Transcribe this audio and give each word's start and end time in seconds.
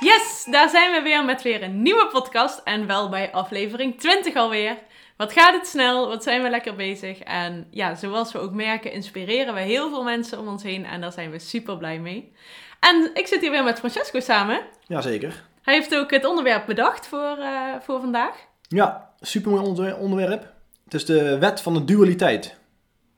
Yes, 0.00 0.46
daar 0.50 0.68
zijn 0.68 0.92
we 0.92 1.00
weer 1.02 1.24
met 1.24 1.42
weer 1.42 1.62
een 1.62 1.82
nieuwe 1.82 2.08
podcast 2.12 2.60
en 2.64 2.86
wel 2.86 3.08
bij 3.08 3.32
aflevering 3.32 3.98
20 4.00 4.34
alweer. 4.34 4.76
Wat 5.16 5.32
gaat 5.32 5.54
het 5.54 5.66
snel, 5.66 6.08
wat 6.08 6.22
zijn 6.22 6.42
we 6.42 6.50
lekker 6.50 6.74
bezig. 6.76 7.18
En 7.18 7.66
ja, 7.70 7.94
zoals 7.94 8.32
we 8.32 8.38
ook 8.38 8.52
merken, 8.52 8.92
inspireren 8.92 9.54
we 9.54 9.60
heel 9.60 9.88
veel 9.90 10.02
mensen 10.02 10.38
om 10.38 10.48
ons 10.48 10.62
heen 10.62 10.84
en 10.84 11.00
daar 11.00 11.12
zijn 11.12 11.30
we 11.30 11.38
super 11.38 11.76
blij 11.76 11.98
mee. 11.98 12.32
En 12.80 13.10
ik 13.14 13.26
zit 13.26 13.40
hier 13.40 13.50
weer 13.50 13.64
met 13.64 13.78
Francesco 13.78 14.20
samen. 14.20 14.60
Jazeker. 14.86 15.44
Hij 15.62 15.74
heeft 15.74 15.94
ook 15.96 16.10
het 16.10 16.24
onderwerp 16.24 16.66
bedacht 16.66 17.06
voor, 17.06 17.36
eh, 17.38 17.74
voor 17.80 18.00
vandaag. 18.00 18.36
Ja, 18.68 19.10
supermooi 19.20 19.62
onder- 19.64 19.96
onderwerp. 19.96 20.52
Het 20.84 20.94
is 20.94 21.04
de 21.04 21.38
wet 21.38 21.60
van 21.60 21.74
de 21.74 21.84
dualiteit. 21.84 22.58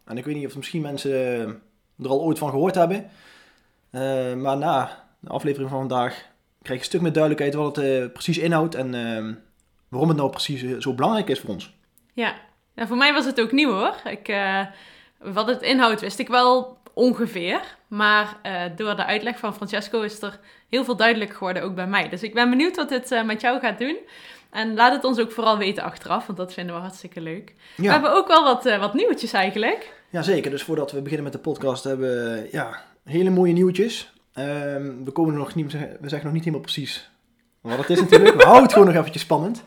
En 0.05 0.19
ik 0.19 0.25
weet 0.25 0.35
niet 0.35 0.47
of 0.47 0.57
misschien 0.57 0.83
mensen 0.83 1.63
er 2.03 2.09
al 2.09 2.23
ooit 2.23 2.39
van 2.39 2.51
gehoord 2.51 2.75
hebben. 2.75 3.11
Eh, 3.91 4.35
maar 4.35 4.57
na 4.57 5.07
de 5.21 5.29
aflevering 5.29 5.71
van 5.71 5.79
vandaag 5.79 6.27
krijg 6.63 6.79
je 6.79 6.85
een 6.85 6.85
stuk 6.85 7.01
meer 7.01 7.13
duidelijkheid 7.13 7.55
wat 7.55 7.77
het 7.77 7.85
eh, 7.85 8.13
precies 8.13 8.39
inhoudt 8.39 8.75
en 8.75 8.95
eh, 8.95 9.35
waarom 9.89 10.09
het 10.09 10.19
nou 10.19 10.31
precies 10.31 10.63
eh, 10.63 10.75
zo 10.79 10.95
belangrijk 10.95 11.29
is 11.29 11.41
voor 11.41 11.51
ons. 11.51 11.75
Ja, 12.13 12.35
ja 12.75 12.87
voor 12.87 12.97
mij 12.97 13.13
was 13.13 13.25
het 13.25 13.41
ook 13.41 13.53
nieuw 13.53 13.73
hoor. 13.73 13.95
Ik, 14.05 14.37
wat 15.19 15.47
het 15.47 15.63
inhoudt 15.63 16.01
wist 16.01 16.19
ik 16.19 16.29
wel 16.29 16.79
ongeveer. 16.95 17.61
Maar 17.89 18.37
door 18.77 18.97
de 18.97 19.05
uitleg 19.05 19.39
van 19.39 19.55
Francesco 19.55 20.01
is 20.01 20.23
er 20.23 20.41
heel 20.69 20.85
veel 20.85 20.97
duidelijk 20.97 21.33
geworden, 21.33 21.63
ook 21.63 21.75
bij 21.75 21.87
mij. 21.87 22.09
Dus 22.09 22.23
ik 22.23 22.35
ben 22.35 22.51
benieuwd 22.51 22.77
wat 22.77 22.89
dit 22.89 23.23
met 23.25 23.41
jou 23.41 23.61
gaat 23.61 23.79
doen. 23.79 23.97
En 24.51 24.75
laat 24.75 24.93
het 24.93 25.05
ons 25.05 25.19
ook 25.19 25.33
vooral 25.33 25.59
weten 25.59 25.83
achteraf, 25.83 26.27
want 26.27 26.39
dat 26.39 26.53
vinden 26.53 26.75
we 26.75 26.81
hartstikke 26.81 27.21
leuk. 27.21 27.55
We 27.77 27.91
hebben 27.91 28.13
ook 28.13 28.29
wel 28.29 28.45
wat, 28.45 28.65
wat 28.79 28.95
nieuwtjes 28.95 29.33
eigenlijk. 29.33 29.98
Ja 30.11 30.23
zeker. 30.23 30.51
Dus 30.51 30.63
voordat 30.63 30.93
we 30.93 31.01
beginnen 31.01 31.25
met 31.25 31.33
de 31.33 31.39
podcast 31.39 31.85
hebben 31.85 32.09
we 32.09 32.49
ja, 32.53 32.83
hele 33.05 33.31
mooie 33.31 33.53
nieuwtjes. 33.53 34.13
Ehm, 34.33 35.05
we, 35.05 35.11
komen 35.11 35.35
nog 35.35 35.55
niet, 35.55 35.73
we 35.73 36.09
zeggen 36.09 36.25
nog 36.25 36.33
niet 36.33 36.45
helemaal 36.45 36.61
precies 36.61 37.11
wat 37.61 37.79
het 37.79 37.91
is 37.91 38.01
natuurlijk. 38.01 38.37
We 38.37 38.43
houden 38.43 38.63
het 38.63 38.73
gewoon 38.73 38.87
nog 38.87 38.97
eventjes 38.97 39.23
spannend. 39.23 39.65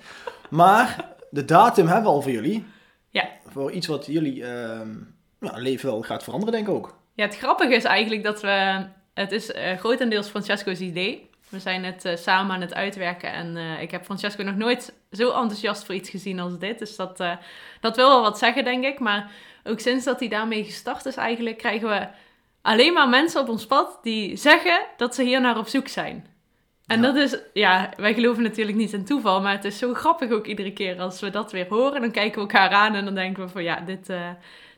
Maar 0.49 1.09
de 1.29 1.45
datum 1.45 1.85
hebben 1.85 2.03
we 2.03 2.09
al 2.09 2.21
voor 2.21 2.31
jullie. 2.31 2.65
Ja. 3.09 3.29
Voor 3.47 3.71
iets 3.71 3.87
wat 3.87 4.05
jullie 4.05 4.45
ehm, 4.45 4.89
leven 5.39 5.89
wel 5.89 6.01
gaat 6.01 6.23
veranderen, 6.23 6.53
denk 6.53 6.67
ik 6.67 6.73
ook. 6.73 6.99
Ja, 7.13 7.25
het 7.25 7.37
grappige 7.37 7.75
is 7.75 7.83
eigenlijk 7.83 8.23
dat 8.23 8.41
we... 8.41 8.85
Het 9.13 9.31
is 9.31 9.51
eh, 9.51 9.77
grotendeels 9.77 10.27
Francesco's 10.27 10.79
idee. 10.79 11.29
We 11.49 11.59
zijn 11.59 11.83
het 11.83 12.05
eh, 12.05 12.15
samen 12.15 12.55
aan 12.55 12.61
het 12.61 12.73
uitwerken. 12.73 13.33
En 13.33 13.57
eh, 13.57 13.81
ik 13.81 13.91
heb 13.91 14.05
Francesco 14.05 14.43
nog 14.43 14.55
nooit 14.55 14.93
zo 15.11 15.31
enthousiast 15.31 15.85
voor 15.85 15.95
iets 15.95 16.09
gezien 16.09 16.39
als 16.39 16.57
dit. 16.57 16.79
Dus 16.79 16.95
dat, 16.95 17.17
dat 17.81 17.95
wil 17.95 18.07
wel 18.07 18.21
wat 18.21 18.37
zeggen, 18.37 18.63
denk 18.63 18.83
ik. 18.83 18.99
Maar 18.99 19.31
ook 19.63 19.79
sinds 19.79 20.05
dat 20.05 20.19
hij 20.19 20.27
daarmee 20.29 20.63
gestart 20.63 21.05
is 21.05 21.15
eigenlijk... 21.15 21.57
krijgen 21.57 21.89
we 21.89 22.07
alleen 22.61 22.93
maar 22.93 23.09
mensen 23.09 23.41
op 23.41 23.49
ons 23.49 23.65
pad 23.65 23.99
die 24.01 24.35
zeggen 24.35 24.85
dat 24.97 25.15
ze 25.15 25.23
hier 25.23 25.41
naar 25.41 25.57
op 25.57 25.67
zoek 25.67 25.87
zijn. 25.87 26.25
En 26.91 27.01
Ja. 27.01 27.11
dat 27.11 27.15
is... 27.15 27.37
Ja, 27.53 27.89
wij 27.97 28.13
geloven 28.13 28.43
natuurlijk 28.43 28.77
niet 28.77 28.93
in 28.93 29.05
toeval. 29.05 29.41
Maar 29.41 29.53
het 29.53 29.65
is 29.65 29.77
zo 29.77 29.93
grappig 29.93 30.31
ook 30.31 30.45
iedere 30.45 30.73
keer 30.73 30.99
als 30.99 31.19
we 31.19 31.29
dat 31.29 31.51
weer 31.51 31.67
horen. 31.69 32.01
Dan 32.01 32.11
kijken 32.11 32.33
we 32.35 32.39
elkaar 32.41 32.69
aan 32.69 32.95
en 32.95 33.05
dan 33.05 33.15
denken 33.15 33.43
we 33.43 33.49
van... 33.49 33.63
Ja, 33.63 33.79
dit, 33.79 34.09
eh, 34.09 34.29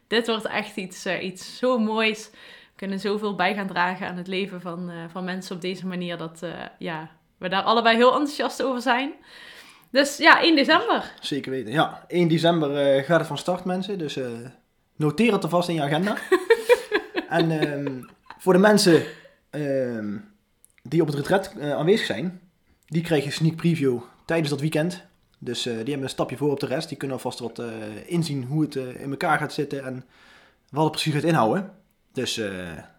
dit 0.07 0.27
wordt 0.27 0.45
echt 0.45 0.75
iets, 0.75 1.05
eh, 1.05 1.23
iets 1.23 1.57
zo 1.57 1.77
moois 1.77 2.29
we 2.31 2.79
kunnen 2.79 2.99
zoveel 2.99 3.35
bij 3.35 3.53
gaan 3.53 3.67
dragen 3.67 4.07
aan 4.07 4.17
het 4.17 4.27
leven 4.27 4.61
van, 4.61 4.89
eh, 4.89 4.95
van 5.11 5.23
mensen 5.23 5.55
op 5.55 5.61
deze 5.61 5.87
manier. 5.87 6.17
Dat 6.17 6.45
ja, 6.77 7.09
we 7.37 7.49
daar 7.49 7.63
allebei 7.63 7.95
heel 7.95 8.11
enthousiast 8.11 8.63
over 8.63 8.81
zijn. 8.81 9.13
Dus 9.91 10.17
ja, 10.17 10.43
1 10.43 10.55
december. 10.55 11.11
Zeker 11.19 11.51
weten. 11.51 11.71
Ja, 11.71 12.05
1 12.07 12.27
december 12.27 13.03
gaat 13.03 13.19
het 13.19 13.27
van 13.27 13.37
start, 13.37 13.65
mensen. 13.65 13.97
Dus 13.97 14.19
noteer 15.03 15.33
het 15.33 15.43
alvast 15.43 15.69
in 15.69 15.75
je 15.75 15.81
agenda. 15.81 16.17
en 17.29 17.51
ehm, 17.59 18.01
voor 18.37 18.53
de 18.53 18.59
mensen 18.59 19.03
ehm, 19.49 20.17
die 20.83 21.01
op 21.01 21.07
het 21.07 21.15
retret 21.15 21.53
eh, 21.59 21.71
aanwezig 21.73 22.05
zijn, 22.05 22.41
die 22.85 23.01
krijgen 23.01 23.27
een 23.27 23.33
sneak 23.33 23.55
preview 23.55 23.99
tijdens 24.25 24.49
dat 24.49 24.59
weekend. 24.59 25.03
Dus 25.39 25.65
eh, 25.65 25.71
die 25.73 25.83
hebben 25.83 26.03
een 26.03 26.09
stapje 26.09 26.37
voor 26.37 26.51
op 26.51 26.59
de 26.59 26.65
rest. 26.65 26.89
Die 26.89 26.97
kunnen 26.97 27.17
alvast 27.17 27.39
wat 27.39 27.59
eh, 27.59 27.65
inzien 28.05 28.43
hoe 28.43 28.61
het 28.61 28.75
in 28.75 29.09
elkaar 29.09 29.37
gaat 29.37 29.53
zitten 29.53 29.83
en 29.85 30.05
wat 30.69 30.83
het 30.83 30.91
precies 30.91 31.13
gaat 31.13 31.23
inhouden. 31.23 31.71
Dus 32.13 32.35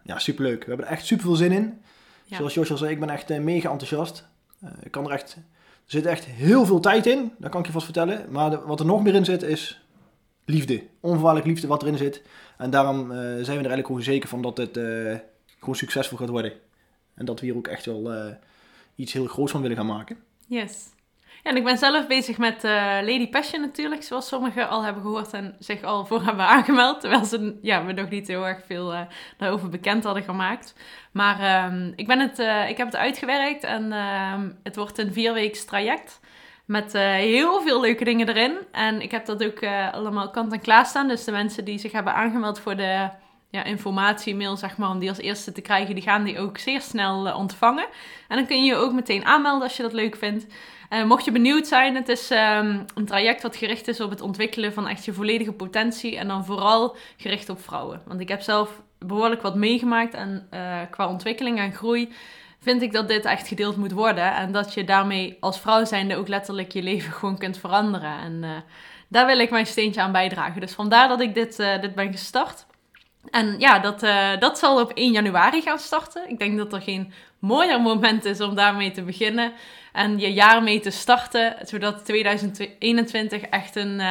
ja, 0.03 0.19
superleuk. 0.19 0.59
We 0.63 0.67
hebben 0.67 0.85
er 0.85 0.91
echt 0.91 1.05
super 1.05 1.25
veel 1.25 1.35
zin 1.35 1.51
in. 1.51 1.81
Ja. 2.23 2.37
Zoals 2.37 2.53
Josje 2.53 2.71
al 2.71 2.77
zei, 2.77 2.91
ik 2.91 2.99
ben 2.99 3.09
echt 3.09 3.39
mega 3.39 3.69
enthousiast. 3.69 4.27
Ik 4.83 4.91
kan 4.91 5.05
er 5.05 5.11
echt, 5.11 5.35
er 5.35 5.41
zit 5.85 6.05
echt 6.05 6.25
heel 6.25 6.65
veel 6.65 6.79
tijd 6.79 7.05
in, 7.05 7.31
dat 7.37 7.51
kan 7.51 7.59
ik 7.59 7.65
je 7.65 7.71
vast 7.71 7.85
vertellen. 7.85 8.25
Maar 8.29 8.49
de- 8.49 8.59
wat 8.65 8.79
er 8.79 8.85
nog 8.85 9.03
meer 9.03 9.13
in 9.15 9.25
zit 9.25 9.43
is 9.43 9.84
liefde. 10.45 10.83
Onvoorwaardelijk 10.99 11.47
liefde 11.47 11.67
wat 11.67 11.81
erin 11.81 11.97
zit. 11.97 12.21
En 12.57 12.69
daarom 12.69 13.11
eh, 13.11 13.17
zijn 13.17 13.35
we 13.35 13.43
er 13.43 13.53
eigenlijk 13.53 13.87
gewoon 13.87 14.01
zeker 14.03 14.29
van 14.29 14.41
dat 14.41 14.57
het 14.57 14.77
eh, 14.77 15.15
gewoon 15.59 15.75
succesvol 15.75 16.17
gaat 16.17 16.29
worden. 16.29 16.53
En 17.15 17.25
dat 17.25 17.39
we 17.39 17.45
hier 17.45 17.55
ook 17.55 17.67
echt 17.67 17.85
wel 17.85 18.13
eh, 18.13 18.33
iets 18.95 19.13
heel 19.13 19.25
groots 19.25 19.51
van 19.51 19.61
willen 19.61 19.77
gaan 19.77 19.85
maken. 19.85 20.17
Yes. 20.47 20.93
Ja, 21.43 21.51
en 21.51 21.57
ik 21.57 21.63
ben 21.63 21.77
zelf 21.77 22.07
bezig 22.07 22.37
met 22.37 22.63
Lady 23.03 23.29
Passion 23.29 23.61
natuurlijk, 23.61 24.03
zoals 24.03 24.27
sommigen 24.27 24.69
al 24.69 24.83
hebben 24.83 25.01
gehoord 25.01 25.33
en 25.33 25.55
zich 25.59 25.83
al 25.83 26.05
voor 26.05 26.23
hebben 26.25 26.45
aangemeld. 26.45 27.01
Terwijl 27.01 27.25
ze 27.25 27.59
ja, 27.61 27.79
me 27.79 27.93
nog 27.93 28.09
niet 28.09 28.27
heel 28.27 28.47
erg 28.47 28.65
veel 28.65 28.93
daarover 29.37 29.69
bekend 29.69 30.03
hadden 30.03 30.23
gemaakt. 30.23 30.75
Maar 31.11 31.39
ehm, 31.39 31.91
ik, 31.95 32.07
ben 32.07 32.19
het, 32.19 32.39
ik 32.69 32.77
heb 32.77 32.87
het 32.87 32.95
uitgewerkt 32.95 33.63
en 33.63 33.91
ehm, 33.91 34.49
het 34.63 34.75
wordt 34.75 34.97
een 34.97 35.13
vierweeks 35.13 35.65
traject. 35.65 36.19
Met 36.65 36.93
eh, 36.93 37.01
heel 37.01 37.61
veel 37.61 37.81
leuke 37.81 38.03
dingen 38.03 38.29
erin. 38.29 38.57
En 38.71 39.01
ik 39.01 39.11
heb 39.11 39.25
dat 39.25 39.43
ook 39.43 39.59
eh, 39.59 39.93
allemaal 39.93 40.29
kant 40.29 40.53
en 40.53 40.61
klaar 40.61 40.85
staan. 40.85 41.07
Dus 41.07 41.23
de 41.23 41.31
mensen 41.31 41.65
die 41.65 41.79
zich 41.79 41.91
hebben 41.91 42.13
aangemeld 42.13 42.59
voor 42.59 42.75
de 42.75 43.09
ja, 43.49 43.63
informatiemail, 43.63 44.57
zeg 44.57 44.77
maar, 44.77 44.89
om 44.89 44.99
die 44.99 45.09
als 45.09 45.17
eerste 45.17 45.51
te 45.51 45.61
krijgen, 45.61 45.95
die 45.95 46.03
gaan 46.03 46.23
die 46.23 46.39
ook 46.39 46.57
zeer 46.57 46.81
snel 46.81 47.27
eh, 47.27 47.37
ontvangen. 47.37 47.85
En 48.27 48.37
dan 48.37 48.45
kun 48.45 48.63
je 48.63 48.71
je 48.71 48.75
ook 48.75 48.93
meteen 48.93 49.25
aanmelden 49.25 49.63
als 49.63 49.77
je 49.77 49.83
dat 49.83 49.93
leuk 49.93 50.15
vindt. 50.15 50.45
Mocht 51.05 51.25
je 51.25 51.31
benieuwd 51.31 51.67
zijn, 51.67 51.95
het 51.95 52.09
is 52.09 52.31
ehm, 52.31 52.79
een 52.95 53.05
traject 53.05 53.41
wat 53.41 53.55
gericht 53.55 53.87
is 53.87 53.99
op 53.99 54.09
het 54.09 54.21
ontwikkelen 54.21 54.73
van 54.73 54.87
echt 54.87 55.05
je 55.05 55.13
volledige 55.13 55.51
potentie. 55.51 56.17
En 56.17 56.27
dan 56.27 56.45
vooral 56.45 56.95
gericht 57.17 57.49
op 57.49 57.61
vrouwen. 57.61 58.01
Want 58.05 58.19
ik 58.19 58.27
heb 58.27 58.41
zelf 58.41 58.81
behoorlijk 58.99 59.41
wat 59.41 59.55
meegemaakt. 59.55 60.13
En 60.13 60.47
qua 60.89 61.07
ontwikkeling 61.07 61.59
en 61.59 61.73
groei 61.73 62.13
vind 62.65 62.81
ik 62.81 62.91
dat 62.91 63.07
dit 63.07 63.25
echt 63.25 63.47
gedeeld 63.47 63.77
moet 63.77 63.91
worden. 63.91 64.35
En 64.35 64.51
dat 64.51 64.73
je 64.73 64.83
daarmee 64.83 65.37
als 65.39 65.59
vrouw 65.59 65.85
zijnde 65.85 66.15
ook 66.15 66.27
letterlijk 66.27 66.71
je 66.71 66.83
leven 66.83 67.11
gewoon 67.13 67.37
kunt 67.37 67.57
veranderen. 67.57 68.19
En 68.19 68.43
eh, 68.43 68.49
daar 69.07 69.25
wil 69.25 69.39
ik 69.39 69.49
mijn 69.49 69.65
steentje 69.65 70.01
aan 70.01 70.11
bijdragen. 70.11 70.61
Dus 70.61 70.71
vandaar 70.71 71.07
dat 71.07 71.21
ik 71.21 71.33
dit, 71.33 71.59
eh, 71.59 71.81
dit 71.81 71.95
ben 71.95 72.11
gestart. 72.11 72.65
En 73.29 73.59
ja, 73.59 73.79
dat, 73.79 74.03
eh, 74.03 74.39
dat 74.39 74.57
zal 74.57 74.81
op 74.81 74.91
1 74.93 75.11
januari 75.11 75.61
gaan 75.61 75.79
starten. 75.79 76.29
Ik 76.29 76.39
denk 76.39 76.57
dat 76.57 76.73
er 76.73 76.81
geen 76.81 77.13
mooier 77.39 77.81
moment 77.81 78.25
is 78.25 78.41
om 78.41 78.55
daarmee 78.55 78.91
te 78.91 79.03
beginnen. 79.03 79.53
En 79.91 80.19
je 80.19 80.33
jaar 80.33 80.63
mee 80.63 80.79
te 80.79 80.91
starten. 80.91 81.55
Zodat 81.61 82.05
2021 82.05 83.41
echt 83.41 83.75
een 83.75 84.01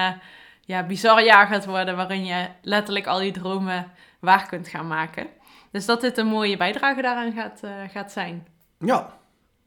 ja, 0.65 0.83
bizar 0.87 1.25
jaar 1.25 1.47
gaat 1.47 1.67
worden. 1.67 1.97
Waarin 1.97 2.25
je 2.25 2.47
letterlijk 2.63 3.07
al 3.07 3.21
je 3.21 3.31
dromen 3.31 3.93
waar 4.25 4.47
kunt 4.49 4.69
gaan 4.69 4.87
maken. 4.87 5.27
Dus 5.71 5.87
dat 5.87 6.01
dit 6.01 6.19
een 6.19 6.27
mooie 6.27 6.57
bijdrage 6.57 7.03
daaraan 7.03 7.33
gaat, 7.33 7.61
eh, 7.63 7.71
gaat 7.93 8.13
zijn. 8.13 8.47
Ja, 8.79 9.13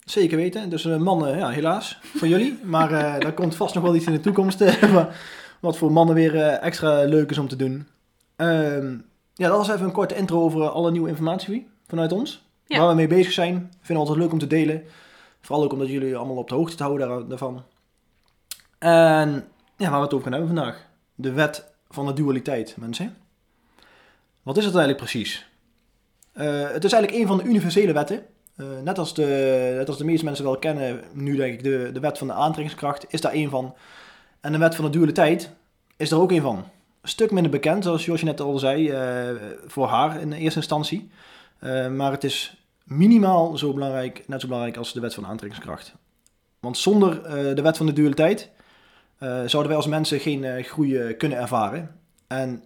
zeker 0.05 0.37
weten. 0.37 0.69
Dus 0.69 0.85
eh, 0.85 0.97
mannen, 0.97 1.37
ja, 1.37 1.49
helaas 1.49 1.99
voor 2.01 2.27
jullie. 2.27 2.59
Maar 2.75 2.91
eh 2.91 3.19
daar 3.19 3.33
komt 3.33 3.55
vast 3.55 3.73
nog 3.75 3.83
wel 3.83 3.95
iets 3.95 4.05
in 4.05 4.11
de 4.13 4.19
toekomst. 4.19 4.59
wa- 4.93 5.09
wat 5.59 5.77
voor 5.77 5.91
mannen 5.91 6.15
weer 6.15 6.35
extra 6.41 7.03
leuk 7.03 7.29
is 7.31 7.37
om 7.37 7.47
te 7.47 7.55
doen. 7.55 7.87
Ehm, 8.35 8.97
ja, 9.33 9.47
dat 9.47 9.57
was 9.57 9.69
even 9.69 9.85
een 9.85 9.91
korte 9.91 10.15
intro 10.15 10.41
over 10.41 10.69
alle 10.69 10.91
nieuwe 10.91 11.09
informatie 11.09 11.67
vanuit 11.87 12.11
ons. 12.11 12.45
Ja. 12.65 12.79
Waar 12.79 12.89
we 12.89 12.95
mee 12.95 13.07
bezig 13.07 13.31
zijn. 13.31 13.53
Vinden 13.55 13.87
we 13.87 13.95
altijd 13.95 14.17
leuk 14.17 14.31
om 14.31 14.39
te 14.39 14.47
delen. 14.47 14.83
Vooral 15.41 15.63
ook 15.65 15.73
omdat 15.73 15.87
jullie 15.89 16.15
allemaal 16.17 16.35
op 16.35 16.49
de 16.49 16.55
hoogte 16.55 16.75
te 16.75 16.83
houden 16.83 17.07
daar- 17.07 17.27
daarvan. 17.27 17.63
En 18.79 19.47
ja, 19.77 19.89
waar 19.89 19.99
we 19.99 20.05
het 20.05 20.13
over 20.13 20.23
gaan 20.31 20.39
hebben 20.39 20.55
vandaag. 20.55 20.85
De 21.15 21.31
wet 21.31 21.71
van 21.89 22.05
de 22.05 22.13
dualiteit, 22.13 22.75
mensen. 22.79 23.15
Wat 24.47 24.57
is 24.57 24.65
het 24.65 24.75
eigenlijk 24.75 25.03
precies? 25.03 25.45
Eh, 26.33 26.71
het 26.71 26.83
is 26.83 26.91
eigenlijk 26.91 27.21
een 27.21 27.27
van 27.27 27.37
de 27.37 27.43
universele 27.43 27.93
wetten. 27.93 28.25
Eh, 28.55 28.65
net, 28.83 28.97
als 28.97 29.13
de, 29.13 29.73
net 29.77 29.87
als 29.87 29.97
de 29.97 30.05
meeste 30.05 30.25
mensen 30.25 30.43
wel 30.43 30.57
kennen, 30.57 31.01
nu 31.13 31.35
denk 31.35 31.53
ik, 31.53 31.63
de, 31.63 31.89
de 31.93 31.99
wet 31.99 32.17
van 32.17 32.27
de 32.27 32.33
aantrekkingskracht 32.33 33.05
is 33.09 33.21
daar 33.21 33.31
één 33.31 33.49
van. 33.49 33.75
En 34.41 34.51
de 34.51 34.57
wet 34.57 34.75
van 34.75 34.85
de 34.85 34.91
dualiteit 34.91 35.51
is 35.97 36.11
er 36.11 36.19
ook 36.19 36.31
één 36.31 36.41
van. 36.41 36.55
Een 37.01 37.09
stuk 37.09 37.31
minder 37.31 37.51
bekend, 37.51 37.83
zoals 37.83 38.05
Josje 38.05 38.25
net 38.25 38.41
al 38.41 38.59
zei, 38.59 38.89
eh, 38.89 39.29
voor 39.65 39.87
haar 39.87 40.21
in 40.21 40.31
eerste 40.31 40.59
instantie. 40.59 41.09
Maar 41.91 42.11
het 42.11 42.23
is 42.23 42.65
minimaal 42.83 43.57
zo 43.57 43.73
belangrijk, 43.73 44.23
net 44.27 44.41
zo 44.41 44.47
belangrijk 44.47 44.77
als 44.77 44.93
de 44.93 44.99
wet 44.99 45.13
van 45.13 45.25
aantrekkingskracht. 45.25 45.93
Want 46.59 46.77
zonder 46.77 47.23
de 47.55 47.61
wet 47.61 47.77
van 47.77 47.85
de 47.85 47.93
dualiteit 47.93 48.49
zouden 49.19 49.67
wij 49.67 49.75
als 49.75 49.87
mensen 49.87 50.19
geen 50.19 50.63
groei 50.63 51.13
kunnen 51.13 51.37
ervaren. 51.37 51.99
En 52.27 52.63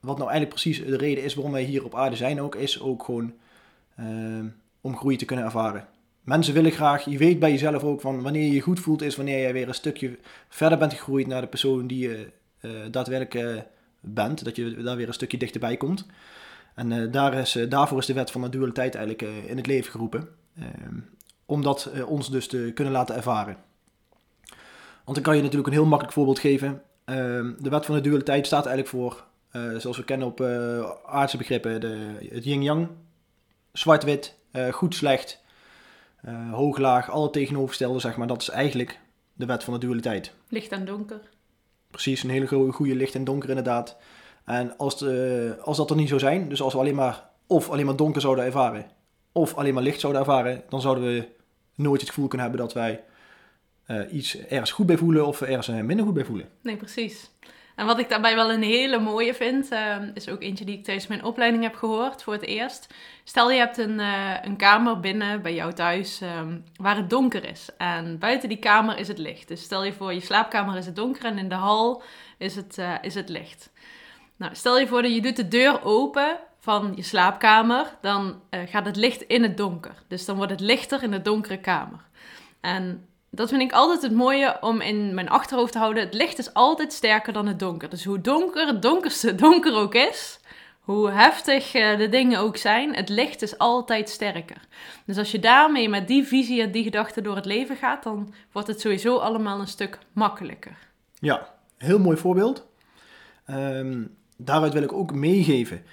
wat 0.00 0.18
nou 0.18 0.30
eigenlijk 0.30 0.60
precies 0.60 0.84
de 0.84 0.96
reden 0.96 1.24
is 1.24 1.34
waarom 1.34 1.52
wij 1.52 1.62
hier 1.62 1.84
op 1.84 1.94
aarde 1.94 2.16
zijn 2.16 2.40
ook, 2.40 2.54
is 2.54 2.80
ook 2.80 3.04
gewoon 3.04 3.32
eh, 3.94 4.06
om 4.80 4.96
groei 4.96 5.16
te 5.16 5.24
kunnen 5.24 5.44
ervaren. 5.44 5.88
Mensen 6.28 6.54
willen 6.54 6.72
graag, 6.72 7.04
je 7.04 7.18
weet 7.18 7.38
bij 7.38 7.50
jezelf 7.50 7.82
ook 7.82 8.00
van 8.00 8.22
wanneer 8.22 8.42
je 8.42 8.52
je 8.52 8.60
goed 8.60 8.80
voelt, 8.80 9.02
is 9.02 9.16
wanneer 9.16 9.40
jij 9.40 9.52
weer 9.52 9.68
een 9.68 9.74
stukje 9.74 10.18
verder 10.48 10.78
bent 10.78 10.92
gegroeid 10.92 11.26
naar 11.26 11.40
de 11.40 11.46
persoon 11.46 11.86
die 11.86 12.08
je 12.08 12.30
eh, 12.60 12.70
daadwerkelijk 12.90 13.56
eh, 13.56 13.62
bent. 14.00 14.44
Dat 14.44 14.56
je 14.56 14.82
daar 14.82 14.96
weer 14.96 15.06
een 15.06 15.14
stukje 15.14 15.38
dichterbij 15.38 15.76
komt. 15.76 16.06
En 16.74 16.92
eh, 16.92 17.12
daar 17.12 17.34
is, 17.34 17.58
daarvoor 17.68 17.98
is 17.98 18.06
de 18.06 18.12
wet 18.12 18.30
van 18.30 18.40
de 18.40 18.48
dualiteit 18.48 18.94
eigenlijk 18.94 19.34
in 19.46 19.56
het 19.56 19.66
leven 19.66 19.90
geroepen. 19.90 20.28
Ehm, 20.58 20.98
om 21.46 21.62
dat 21.62 21.90
ons 22.06 22.30
dus 22.30 22.48
te 22.48 22.70
kunnen 22.74 22.92
laten 22.92 23.16
ervaren. 23.16 23.56
Want 25.04 25.16
dan 25.16 25.22
kan 25.22 25.36
je 25.36 25.42
natuurlijk 25.42 25.68
een 25.68 25.74
heel 25.74 25.86
makkelijk 25.86 26.14
voorbeeld 26.14 26.38
geven. 26.38 26.82
Ehm, 27.04 27.52
de 27.58 27.70
wet 27.70 27.86
van 27.86 27.94
de 27.94 28.00
dualiteit 28.00 28.46
staat 28.46 28.66
eigenlijk 28.66 28.96
voor, 28.96 29.24
zoals 29.76 29.96
we 29.96 30.04
kennen 30.04 30.26
op 30.26 30.40
eh, 30.40 30.90
aardse 31.06 31.36
begrippen, 31.36 31.80
de, 31.80 32.16
het 32.30 32.44
yin-yang. 32.44 32.88
Zwart-wit, 33.72 34.34
eh, 34.50 34.68
goed-slecht, 34.72 35.40
eh, 36.22 36.52
hoog-laag, 36.52 37.10
alle 37.10 37.30
tegenovergestelde, 37.30 37.98
zeg 37.98 38.16
maar. 38.16 38.26
Dat 38.26 38.42
is 38.42 38.48
eigenlijk 38.48 38.98
de 39.32 39.46
wet 39.46 39.64
van 39.64 39.74
de 39.74 39.80
dualiteit. 39.80 40.32
Licht 40.48 40.72
en 40.72 40.84
donker. 40.84 41.20
Precies, 41.90 42.22
een 42.22 42.30
hele 42.30 42.46
go- 42.46 42.70
goede 42.72 42.94
licht 42.94 43.14
en 43.14 43.24
donker 43.24 43.48
inderdaad. 43.48 43.96
En 44.44 44.76
als, 44.76 44.98
de, 44.98 45.56
als 45.62 45.76
dat 45.76 45.90
er 45.90 45.96
niet 45.96 46.08
zou 46.08 46.20
zijn, 46.20 46.48
dus 46.48 46.62
als 46.62 46.72
we 46.72 46.78
alleen 46.78 46.94
maar 46.94 47.28
of 47.46 47.70
alleen 47.70 47.86
maar 47.86 47.96
donker 47.96 48.20
zouden 48.20 48.44
ervaren, 48.44 48.86
of 49.32 49.54
alleen 49.54 49.74
maar 49.74 49.82
licht 49.82 50.00
zouden 50.00 50.22
ervaren, 50.22 50.62
dan 50.68 50.80
zouden 50.80 51.04
we 51.04 51.28
nooit 51.74 52.00
het 52.00 52.08
gevoel 52.10 52.28
kunnen 52.28 52.46
hebben 52.48 52.66
dat 52.66 52.74
wij 52.74 53.04
eh, 53.84 54.12
iets 54.12 54.36
ergens 54.38 54.70
goed 54.70 54.86
bij 54.86 54.96
voelen 54.96 55.26
of 55.26 55.40
ergens 55.40 55.68
eh, 55.68 55.80
minder 55.80 56.04
goed 56.04 56.14
bij 56.14 56.24
voelen. 56.24 56.48
Nee, 56.62 56.76
precies. 56.76 57.30
En 57.78 57.86
wat 57.86 57.98
ik 57.98 58.08
daarbij 58.08 58.34
wel 58.34 58.52
een 58.52 58.62
hele 58.62 58.98
mooie 58.98 59.34
vind, 59.34 59.70
eh, 59.70 59.96
is 60.14 60.28
ook 60.28 60.42
eentje 60.42 60.64
die 60.64 60.76
ik 60.76 60.84
tijdens 60.84 61.06
mijn 61.06 61.24
opleiding 61.24 61.62
heb 61.62 61.74
gehoord 61.74 62.22
voor 62.22 62.32
het 62.32 62.44
eerst. 62.44 62.94
Stel 63.24 63.50
je 63.50 63.58
hebt 63.58 63.78
een, 63.78 64.00
eh, 64.00 64.34
een 64.42 64.56
kamer 64.56 65.00
binnen 65.00 65.42
bij 65.42 65.54
jou 65.54 65.72
thuis 65.72 66.20
ehm, 66.20 66.58
waar 66.76 66.96
het 66.96 67.10
donker 67.10 67.48
is. 67.48 67.68
En 67.76 68.18
buiten 68.18 68.48
die 68.48 68.58
kamer 68.58 68.98
is 68.98 69.08
het 69.08 69.18
licht. 69.18 69.48
Dus 69.48 69.62
stel 69.62 69.84
je 69.84 69.92
voor, 69.92 70.14
je 70.14 70.20
slaapkamer 70.20 70.76
is 70.76 70.86
het 70.86 70.96
donker 70.96 71.24
en 71.24 71.38
in 71.38 71.48
de 71.48 71.54
hal 71.54 72.02
is 72.38 72.56
het, 72.56 72.78
eh, 72.78 72.94
is 73.02 73.14
het 73.14 73.28
licht. 73.28 73.70
Nou, 74.36 74.54
stel 74.54 74.78
je 74.78 74.86
voor 74.86 75.02
dat 75.02 75.14
je 75.14 75.20
doet 75.20 75.36
de 75.36 75.48
deur 75.48 75.84
open 75.84 76.36
van 76.58 76.92
je 76.96 77.02
slaapkamer, 77.02 77.96
dan 78.00 78.40
eh, 78.50 78.60
gaat 78.66 78.86
het 78.86 78.96
licht 78.96 79.22
in 79.22 79.42
het 79.42 79.56
donker. 79.56 79.94
Dus 80.08 80.24
dan 80.24 80.36
wordt 80.36 80.52
het 80.52 80.60
lichter 80.60 81.02
in 81.02 81.10
de 81.10 81.22
donkere 81.22 81.58
kamer. 81.58 82.00
En 82.60 83.08
dat 83.30 83.48
vind 83.48 83.62
ik 83.62 83.72
altijd 83.72 84.02
het 84.02 84.12
mooie 84.12 84.56
om 84.60 84.80
in 84.80 85.14
mijn 85.14 85.28
achterhoofd 85.28 85.72
te 85.72 85.78
houden. 85.78 86.04
Het 86.04 86.14
licht 86.14 86.38
is 86.38 86.54
altijd 86.54 86.92
sterker 86.92 87.32
dan 87.32 87.46
het 87.46 87.58
donker. 87.58 87.88
Dus 87.88 88.04
hoe 88.04 88.20
donker 88.20 88.66
het 88.66 88.82
donkerste 88.82 89.34
donker 89.44 89.74
ook 89.74 89.94
is, 89.94 90.40
hoe 90.80 91.10
heftig 91.10 91.74
eh, 91.74 91.98
de 91.98 92.08
dingen 92.08 92.38
ook 92.38 92.56
zijn, 92.56 92.94
het 92.94 93.08
licht 93.08 93.42
is 93.42 93.58
altijd 93.58 94.08
sterker. 94.08 94.60
Dus 95.06 95.18
als 95.18 95.30
je 95.30 95.38
daarmee 95.38 95.88
met 95.88 96.08
die 96.08 96.24
visie 96.24 96.62
en 96.62 96.70
die 96.72 96.82
gedachte 96.82 97.20
door 97.20 97.36
het 97.36 97.44
leven 97.44 97.76
gaat, 97.76 98.02
dan 98.02 98.34
wordt 98.52 98.68
het 98.68 98.80
sowieso 98.80 99.16
allemaal 99.16 99.60
een 99.60 99.66
stuk 99.66 99.98
makkelijker. 100.12 100.76
Ja, 101.18 101.54
heel 101.76 101.98
mooi 101.98 102.16
voorbeeld. 102.16 102.66
Ehm, 103.44 104.02
daaruit 104.36 104.72
wil 104.72 104.82
ik 104.82 104.92
ook 104.92 105.14
meegeven 105.14 105.84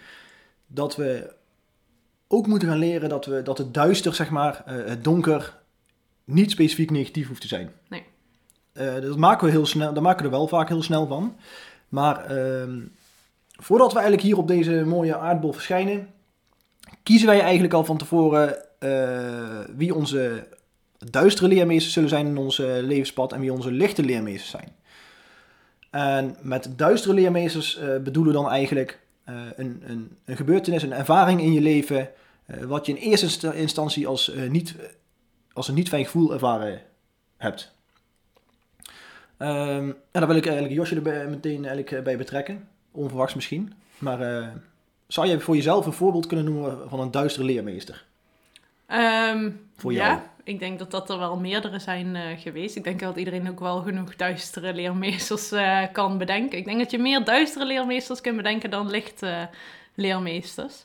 dat 0.67 0.95
we 0.95 1.33
ook 2.27 2.47
moeten 2.47 2.67
gaan 2.67 2.77
leren 2.77 3.09
dat, 3.09 3.25
we, 3.25 3.41
dat 3.41 3.57
het 3.57 3.73
duister, 3.73 4.13
zeg 4.13 4.29
maar, 4.29 4.63
eh, 4.65 4.75
het 4.85 5.03
donker, 5.03 5.57
niet 6.25 6.51
specifiek 6.51 6.91
negatief 6.91 7.27
hoeft 7.27 7.41
te 7.41 7.47
zijn. 7.47 7.71
Nee. 7.89 8.03
Eh, 8.73 8.93
dat 9.01 9.17
maken 9.17 9.45
we 9.45 9.51
heel 9.51 9.65
snel, 9.65 9.93
daar 9.93 10.03
maken 10.03 10.19
we 10.19 10.25
er 10.25 10.37
wel 10.37 10.47
vaak 10.47 10.67
heel 10.67 10.83
snel 10.83 11.07
van. 11.07 11.35
Maar 11.89 12.25
ehm, 12.25 12.79
voordat 13.51 13.91
we 13.91 13.99
eigenlijk 13.99 14.27
hier 14.27 14.37
op 14.37 14.47
deze 14.47 14.83
mooie 14.85 15.17
aardbol 15.17 15.51
verschijnen, 15.53 16.13
kiezen 17.03 17.27
wij 17.27 17.39
eigenlijk 17.39 17.73
al 17.73 17.85
van 17.85 17.97
tevoren 17.97 18.79
eh, 18.79 19.59
wie 19.75 19.95
onze 19.95 20.47
duistere 20.97 21.47
leermeesters 21.47 21.93
zullen 21.93 22.09
zijn 22.09 22.27
in 22.27 22.37
ons 22.37 22.57
levenspad 22.57 23.33
en 23.33 23.39
wie 23.39 23.53
onze 23.53 23.71
lichte 23.71 24.03
leermeesters 24.03 24.49
zijn. 24.49 24.75
En 25.89 26.35
met 26.41 26.73
duistere 26.75 27.13
leermeesters 27.13 27.77
eh, 27.77 27.97
bedoelen 27.97 28.33
we 28.33 28.39
dan 28.39 28.49
eigenlijk 28.49 28.99
een, 29.55 29.83
een, 29.85 30.17
een 30.25 30.35
gebeurtenis, 30.35 30.83
een 30.83 30.93
ervaring 30.93 31.41
in 31.41 31.53
je 31.53 31.61
leven, 31.61 32.09
wat 32.61 32.85
je 32.85 32.91
in 32.91 33.01
eerste 33.09 33.25
insta- 33.25 33.51
instantie 33.51 34.07
als, 34.07 34.31
niet, 34.49 34.75
als 35.55 35.67
een 35.67 35.73
niet 35.75 35.89
fijn 35.89 36.05
gevoel 36.05 36.33
ervaren 36.33 36.81
hebt. 37.37 37.73
Ehm, 39.37 39.87
en 39.89 39.95
daar 40.11 40.27
wil 40.27 40.35
ik 40.35 40.45
eigenlijk 40.45 40.75
Josje 40.75 40.95
er 40.95 41.01
bij- 41.01 41.27
meteen 41.27 41.55
eigenlijk 41.57 41.91
eh, 41.91 42.01
bij 42.01 42.17
betrekken, 42.17 42.67
onverwachts 42.91 43.33
misschien. 43.35 43.73
Maar 43.97 44.21
eh, 44.21 44.47
zou 45.07 45.27
je 45.27 45.39
voor 45.39 45.55
jezelf 45.55 45.85
een 45.85 45.93
voorbeeld 45.93 46.27
kunnen 46.27 46.45
noemen 46.45 46.89
van 46.89 46.99
een 46.99 47.11
duistere 47.11 47.45
leermeester? 47.45 48.05
Ehm, 48.87 49.51
Voor 49.75 49.93
jou? 49.93 50.09
Ja, 50.09 50.31
ik 50.43 50.59
denk 50.59 50.79
dat 50.79 50.91
dat 50.91 51.09
er 51.09 51.17
wel 51.19 51.37
meerdere 51.37 51.79
zijn 51.79 52.15
eh, 52.15 52.39
geweest. 52.39 52.75
Ik 52.75 52.83
denk 52.83 52.99
dat 52.99 53.17
iedereen 53.17 53.49
ook 53.49 53.59
wel 53.59 53.81
genoeg 53.81 54.15
duistere 54.15 54.73
leermeesters 54.73 55.51
eh, 55.51 55.81
kan 55.91 56.17
bedenken. 56.17 56.57
Ik 56.57 56.65
denk 56.65 56.79
dat 56.79 56.91
je 56.91 56.97
meer 56.97 57.23
duistere 57.23 57.65
leermeesters 57.65 58.21
kunt 58.21 58.35
bedenken 58.37 58.69
dan 58.69 58.89
lichte 58.89 59.49
leermeesters. 59.95 60.83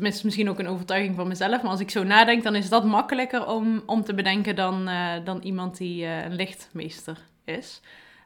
Misschien 0.00 0.48
ook 0.48 0.58
een 0.58 0.68
overtuiging 0.68 1.16
van 1.16 1.28
mezelf. 1.28 1.62
Maar 1.62 1.70
als 1.70 1.80
ik 1.80 1.90
zo 1.90 2.04
nadenk, 2.04 2.42
dan 2.42 2.54
is 2.54 2.68
dat 2.68 2.84
makkelijker 2.84 3.46
om, 3.46 3.82
om 3.86 4.04
te 4.04 4.14
bedenken 4.14 4.56
dan, 4.56 4.88
eh, 4.88 5.12
dan 5.24 5.42
iemand 5.42 5.76
die 5.76 6.04
eh, 6.04 6.24
een 6.24 6.34
lichtmeester 6.34 7.18
is. 7.44 7.80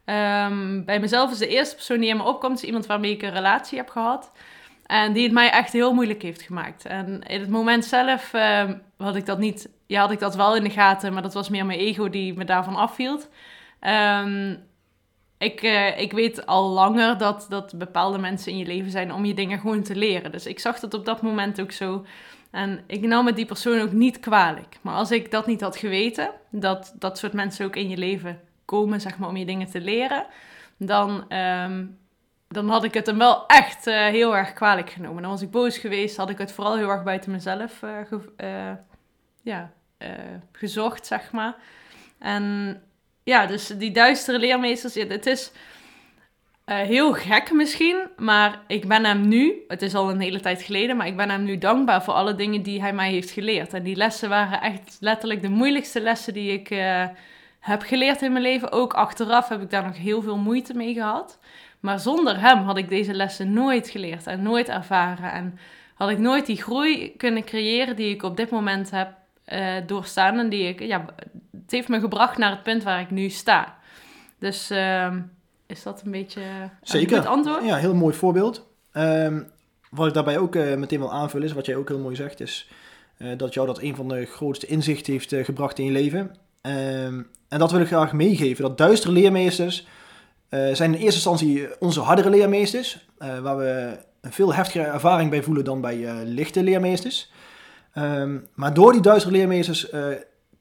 Ehm, 0.05 0.85
bij 0.85 1.01
mezelf 1.01 1.31
is 1.31 1.39
de 1.39 1.49
eerste 1.49 1.75
persoon 1.75 1.99
die 2.01 2.09
in 2.09 2.17
me 2.17 2.23
opkomt, 2.23 2.57
is 2.57 2.65
iemand 2.65 2.87
waarmee 2.87 3.13
ik 3.13 3.23
een 3.23 3.33
relatie 3.33 3.79
heb 3.79 3.89
gehad. 3.89 4.33
En 4.87 5.13
die 5.13 5.23
het 5.23 5.33
mij 5.33 5.51
echt 5.51 5.73
heel 5.73 5.95
moeilijk 5.95 6.23
heeft 6.23 6.43
gemaakt. 6.43 6.85
En 6.85 7.23
in 7.23 7.41
het 7.41 7.51
moment 7.51 7.85
zelf 7.85 8.33
ehm, 8.33 8.75
had 8.97 9.17
ik 9.17 9.27
dat 9.27 9.39
niet... 9.39 9.69
Ja, 9.87 10.01
had 10.01 10.11
ik 10.11 10.19
dat 10.19 10.35
wel 10.35 10.57
in 10.57 10.63
de 10.63 10.71
gaten, 10.71 11.13
maar 11.13 11.23
dat 11.23 11.35
was 11.35 11.49
meer 11.49 11.67
mijn 11.67 11.79
ego 11.79 12.11
die 12.11 12.35
me 12.35 12.45
daarvan 12.45 12.77
afhield. 12.77 13.29
Ehm, 13.81 14.57
ik, 15.39 15.63
eh, 15.63 16.01
ik 16.01 16.13
weet 16.13 16.47
al 16.47 16.69
langer 16.69 17.19
dat, 17.19 17.47
dat 17.49 17.79
bepaalde 17.79 18.19
mensen 18.19 18.53
in 18.53 18.59
je 18.59 18.67
leven 18.67 18.91
zijn 18.91 19.13
om 19.13 19.25
je 19.25 19.35
dingen 19.35 19.59
gewoon 19.61 19.83
te 19.83 19.97
leren. 19.97 20.33
Dus 20.33 20.47
ik 20.47 20.59
zag 20.59 20.81
dat 20.81 20.95
op 20.95 21.05
dat 21.05 21.23
moment 21.23 21.61
ook 21.61 21.73
zo. 21.73 22.07
En 22.51 22.85
ik 22.87 23.01
nam 23.01 23.27
het 23.27 23.37
die 23.37 23.47
persoon 23.47 23.81
ook 23.81 23.93
niet 23.93 24.21
kwalijk. 24.21 24.79
Maar 24.81 24.95
als 24.95 25.11
ik 25.11 25.31
dat 25.31 25.47
niet 25.47 25.61
had 25.61 25.77
geweten, 25.77 26.31
dat 26.51 26.95
dat 26.99 27.19
soort 27.19 27.33
mensen 27.33 27.67
ook 27.67 27.77
in 27.77 27.89
je 27.89 27.97
leven 27.97 28.41
komen, 28.65 29.01
zeg 29.01 29.19
maar, 29.19 29.29
om 29.29 29.37
je 29.37 29.45
dingen 29.45 29.71
te 29.71 29.81
leren, 29.81 30.27
dan, 30.77 31.25
ehm, 31.29 31.87
dan 32.49 32.69
had 32.69 32.85
ik 32.85 32.95
het 32.95 33.07
hem 33.07 33.19
wel 33.19 33.47
echt 33.47 33.87
eh, 33.87 34.07
heel 34.07 34.37
erg 34.37 34.53
kwalijk 34.53 34.91
genomen. 34.91 35.23
Dan 35.23 35.31
was 35.31 35.43
ik 35.43 35.51
boos 35.51 35.79
geweest, 35.79 36.17
had 36.17 36.31
ik 36.31 36.39
het 36.39 36.53
vooral 36.53 36.77
heel 36.77 36.89
erg 36.89 37.03
buiten 37.03 37.31
mezelf 37.31 37.83
eh, 38.37 38.73
ja, 39.43 39.73
gezocht, 40.53 41.07
zeg 41.07 41.33
maar. 41.33 41.57
En 42.19 42.83
ja, 43.25 43.47
dus 43.47 43.67
die 43.67 43.91
duistere 43.91 44.39
leermeesters, 44.39 44.95
het 44.95 45.27
is 45.27 45.53
eh, 46.65 46.77
heel 46.77 47.13
gek 47.13 47.53
misschien, 47.53 48.09
maar 48.17 48.63
ik 48.67 48.89
ben 48.89 49.05
hem 49.05 49.29
nu, 49.29 49.65
het 49.69 49.83
is 49.83 49.95
al 49.95 50.11
een 50.11 50.21
hele 50.21 50.41
tijd 50.41 50.63
geleden, 50.63 50.97
maar 50.97 51.07
ik 51.07 51.17
ben 51.17 51.31
hem 51.31 51.45
nu 51.45 51.59
dankbaar 51.59 52.05
voor 52.05 52.15
alle 52.15 52.35
dingen 52.35 52.63
die 52.63 52.81
hij 52.81 52.93
mij 52.93 53.11
heeft 53.11 53.31
geleerd. 53.31 53.75
En 53.75 53.83
die 53.83 53.97
lessen 53.97 54.29
waren 54.29 54.61
echt 54.61 54.97
letterlijk 55.01 55.43
de 55.43 55.49
moeilijkste 55.49 56.01
lessen 56.01 56.33
die 56.35 56.53
ik 56.53 56.71
eh, 56.71 57.05
heb 57.61 57.83
geleerd 57.83 58.23
in 58.23 58.33
mijn 58.33 58.45
leven. 58.45 58.73
Ook 58.73 58.95
achteraf 58.95 59.49
heb 59.49 59.63
ik 59.63 59.71
daar 59.71 59.85
nog 59.85 59.97
heel 59.97 60.23
veel 60.23 60.37
moeite 60.37 60.75
mee 60.75 60.95
gehad. 60.95 61.39
Maar 61.81 61.99
zonder 62.01 62.41
hem 62.41 62.59
had 62.59 62.79
ik 62.79 62.89
deze 62.89 63.15
lessen 63.15 63.53
nooit 63.53 63.89
geleerd 63.89 64.27
en 64.27 64.43
nooit 64.43 64.69
ervaren. 64.69 65.33
En 65.33 65.59
had 65.95 66.11
ik 66.11 66.19
nooit 66.19 66.47
die 66.47 66.63
groei 66.63 67.17
kunnen 67.17 67.45
creëren 67.45 67.97
die 67.97 68.15
ik 68.15 68.23
op 68.23 68.37
dit 68.37 68.51
moment 68.51 68.91
heb 68.91 69.09
eh, 69.45 69.75
doorstaan. 69.87 70.39
En 70.39 70.49
die 70.49 70.69
ik, 70.69 70.81
ja, 70.81 71.05
het 71.65 71.73
heeft 71.73 71.89
me 71.89 72.01
gebracht 72.01 72.39
naar 72.39 72.51
het 72.51 72.63
punt 72.63 72.83
waar 72.83 73.01
ik 73.01 73.11
nu 73.11 73.29
sta. 73.29 73.77
Dus 74.39 74.71
ehm, 74.71 75.21
is 75.67 75.83
dat 75.83 76.03
een 76.05 76.11
beetje 76.11 76.41
een 76.41 76.71
Zeker. 76.83 77.17
goed 77.17 77.27
antwoord? 77.27 77.65
Ja, 77.65 77.77
heel 77.77 77.95
mooi 77.95 78.15
voorbeeld. 78.15 78.67
Ehm, 78.93 79.41
wat 79.91 80.07
ik 80.07 80.15
daarbij 80.15 80.39
ook 80.39 80.55
eh, 80.55 80.75
meteen 80.75 80.99
wil 80.99 81.13
aanvullen 81.13 81.47
is, 81.47 81.53
wat 81.53 81.67
jij 81.67 81.77
ook 81.77 81.89
heel 81.89 81.99
mooi 81.99 82.17
zegt, 82.17 82.41
is 82.41 82.69
eh, 83.17 83.29
dat 83.37 83.55
jou 83.55 83.67
dat 83.67 83.81
een 83.81 83.97
van 83.97 84.09
de 84.09 84.25
grootste 84.25 84.67
inzichten 84.67 85.13
heeft 85.13 85.33
eh, 85.33 85.45
gebracht 85.45 85.79
in 85.79 85.85
je 85.85 85.91
leven. 85.91 86.37
Ehm, 86.61 87.23
en 87.49 87.59
dat 87.59 87.71
wil 87.71 87.81
ik 87.81 87.87
graag 87.87 88.13
meegeven, 88.13 88.65
dat 88.65 88.79
duistere 88.79 89.13
leermeesters 89.13 89.87
zijn 90.73 90.95
in 90.95 91.01
eerste 91.01 91.31
instantie 91.31 91.81
onze 91.81 92.01
hardere 92.01 92.31
leermeesters, 92.31 93.07
waar 93.19 93.57
we 93.57 93.99
een 94.21 94.33
veel 94.33 94.55
heftigere 94.55 94.91
ervaring 94.91 95.31
bij 95.31 95.43
voelen 95.43 95.65
dan 95.65 95.81
bij 95.81 96.25
lichte 96.25 96.63
leermeesters. 96.63 97.33
Maar 98.55 98.75
door 98.75 98.93
die 98.93 99.01
duistere 99.01 99.33
leermeesters 99.35 99.91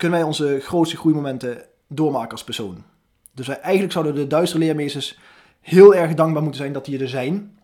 kunnen 0.03 0.21
wij 0.21 0.27
onze 0.27 0.59
grootste 0.59 0.97
groeimomenten 0.97 1.63
doormaken 1.87 2.31
als 2.31 2.43
persoon. 2.43 2.83
Dus 3.31 3.47
wij, 3.47 3.59
eigenlijk 3.59 3.93
zouden 3.93 4.15
de 4.15 4.27
duistere 4.27 4.63
leermeesters 4.63 5.17
heel 5.61 5.95
erg 5.95 6.13
dankbaar 6.13 6.41
moeten 6.41 6.61
zijn 6.61 6.73
dat 6.73 6.85
die 6.85 6.99
er 6.99 7.09
zijn. 7.09 7.59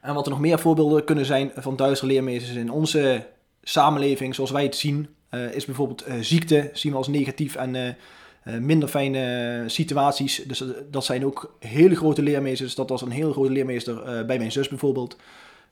En 0.00 0.14
wat 0.14 0.24
er 0.24 0.30
nog 0.30 0.40
meer 0.40 0.58
voorbeelden 0.58 1.04
kunnen 1.04 1.24
zijn 1.24 1.50
van 1.54 1.76
duistere 1.76 2.12
leermeesters 2.12 2.56
in 2.56 2.70
onze 2.70 3.26
samenleving 3.62 4.34
zoals 4.34 4.50
wij 4.50 4.62
het 4.62 4.76
zien, 4.76 5.08
eh, 5.28 5.54
is 5.54 5.64
bijvoorbeeld 5.64 6.02
eh, 6.02 6.14
ziekte, 6.20 6.70
zien 6.72 6.92
we 6.92 6.98
als 6.98 7.08
negatief 7.08 7.54
en 7.54 7.74
eh, 7.74 8.58
minder 8.58 8.88
fijne 8.88 9.64
situaties. 9.66 10.42
Dus 10.46 10.64
dat 10.90 11.04
zijn 11.04 11.26
ook 11.26 11.56
hele 11.58 11.94
grote 11.94 12.22
leermeesters. 12.22 12.74
Dat 12.74 12.88
was 12.88 13.02
een 13.02 13.10
hele 13.10 13.32
grote 13.32 13.52
leermeester 13.52 14.26
bij 14.26 14.38
mijn 14.38 14.52
zus 14.52 14.68
bijvoorbeeld, 14.68 15.16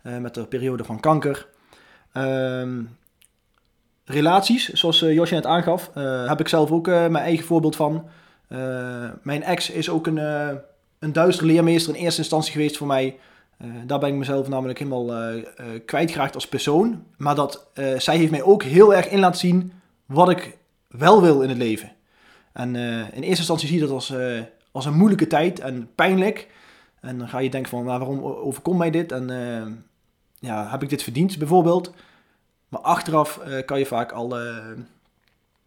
met 0.02 0.35
de 0.35 0.47
periode 0.47 0.85
van 0.85 1.00
kanker. 1.00 1.47
Ehm, 2.12 2.83
relaties, 4.11 4.69
zoals 4.69 5.02
eh, 5.02 5.14
Josje 5.14 5.35
net 5.35 5.47
aangaf, 5.47 5.90
eh, 5.95 6.29
heb 6.29 6.40
ik 6.40 6.49
zelf 6.49 6.71
ook 6.71 6.88
eh, 6.88 6.95
mijn 6.95 7.25
eigen 7.25 7.47
voorbeeld 7.47 7.76
van. 7.76 8.05
Mijn 9.23 9.43
ex 9.43 9.71
is 9.71 9.90
ook 9.90 10.07
een, 10.07 10.17
een 10.99 11.12
duistere 11.12 11.47
leermeester 11.47 11.95
in 11.95 12.00
eerste 12.00 12.21
instantie 12.21 12.52
geweest 12.52 12.76
voor 12.76 12.87
mij. 12.87 13.19
Daar 13.87 13.99
ben 13.99 14.09
ik 14.09 14.14
mezelf 14.14 14.49
namelijk 14.49 14.79
helemaal 14.79 15.33
kwijtgeraakt 15.85 16.35
als 16.35 16.49
persoon. 16.49 17.05
Maar 17.17 17.35
dat, 17.35 17.67
zij 17.97 18.17
heeft 18.17 18.31
mij 18.31 18.43
ook 18.43 18.62
heel 18.62 18.95
erg 18.95 19.09
in 19.09 19.19
laten 19.19 19.38
zien 19.40 19.73
wat 20.07 20.31
ik 20.31 20.59
wel 20.88 21.23
wil 21.23 21.43
in 21.43 21.49
het 21.49 21.59
leven. 21.59 21.93
En 22.52 22.76
in 22.76 23.23
eerste 23.23 23.38
instantie 23.38 23.69
zie 23.69 23.76
je 23.76 23.87
dat 23.87 23.95
als, 23.95 24.14
als 24.73 24.87
een 24.87 24.97
moeilijke 24.97 25.26
tijd 25.26 25.61
en 25.61 25.90
pijnlijk. 25.95 26.49
En 27.00 27.19
dan 27.19 27.29
ga 27.29 27.38
je 27.38 27.50
denken 27.50 27.71
van, 27.71 27.85
nou, 27.85 27.99
waarom 27.99 28.25
overkomt 28.25 28.79
mij 28.79 28.90
dit? 28.90 29.12
En 29.12 29.29
ja, 30.38 30.71
heb 30.71 30.83
ik 30.83 30.88
dit 30.88 31.02
verdiend 31.02 31.38
bijvoorbeeld? 31.38 31.93
Maar 32.70 32.80
achteraf 32.80 33.38
eh, 33.38 33.64
kan 33.64 33.78
je 33.78 33.86
vaak 33.86 34.12
alle, 34.12 34.74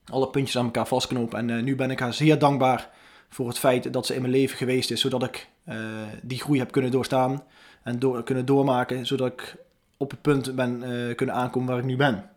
alle 0.05 0.29
puntjes 0.29 0.57
aan 0.57 0.65
elkaar 0.65 0.87
vastknopen. 0.87 1.39
En 1.39 1.49
eh, 1.49 1.63
nu 1.63 1.75
ben 1.75 1.91
ik 1.91 1.99
haar 1.99 2.13
zeer 2.13 2.39
dankbaar 2.39 2.89
voor 3.29 3.47
het 3.47 3.59
feit 3.59 3.93
dat 3.93 4.05
ze 4.05 4.15
in 4.15 4.21
mijn 4.21 4.33
leven 4.33 4.57
geweest 4.57 4.91
is. 4.91 5.01
Zodat 5.01 5.23
ik 5.23 5.47
eh, 5.63 5.77
die 6.21 6.39
groei 6.39 6.59
heb 6.59 6.71
kunnen 6.71 6.91
doorstaan 6.91 7.43
en 7.83 7.99
door, 7.99 8.23
kunnen 8.23 8.45
doormaken. 8.45 9.05
Zodat 9.05 9.31
ik 9.31 9.55
op 9.97 10.11
het 10.11 10.21
punt 10.21 10.55
ben 10.55 10.83
kunnen 11.15 11.35
aankomen 11.35 11.69
waar 11.69 11.77
ik 11.77 11.85
nu 11.85 11.95
ben. 11.95 12.29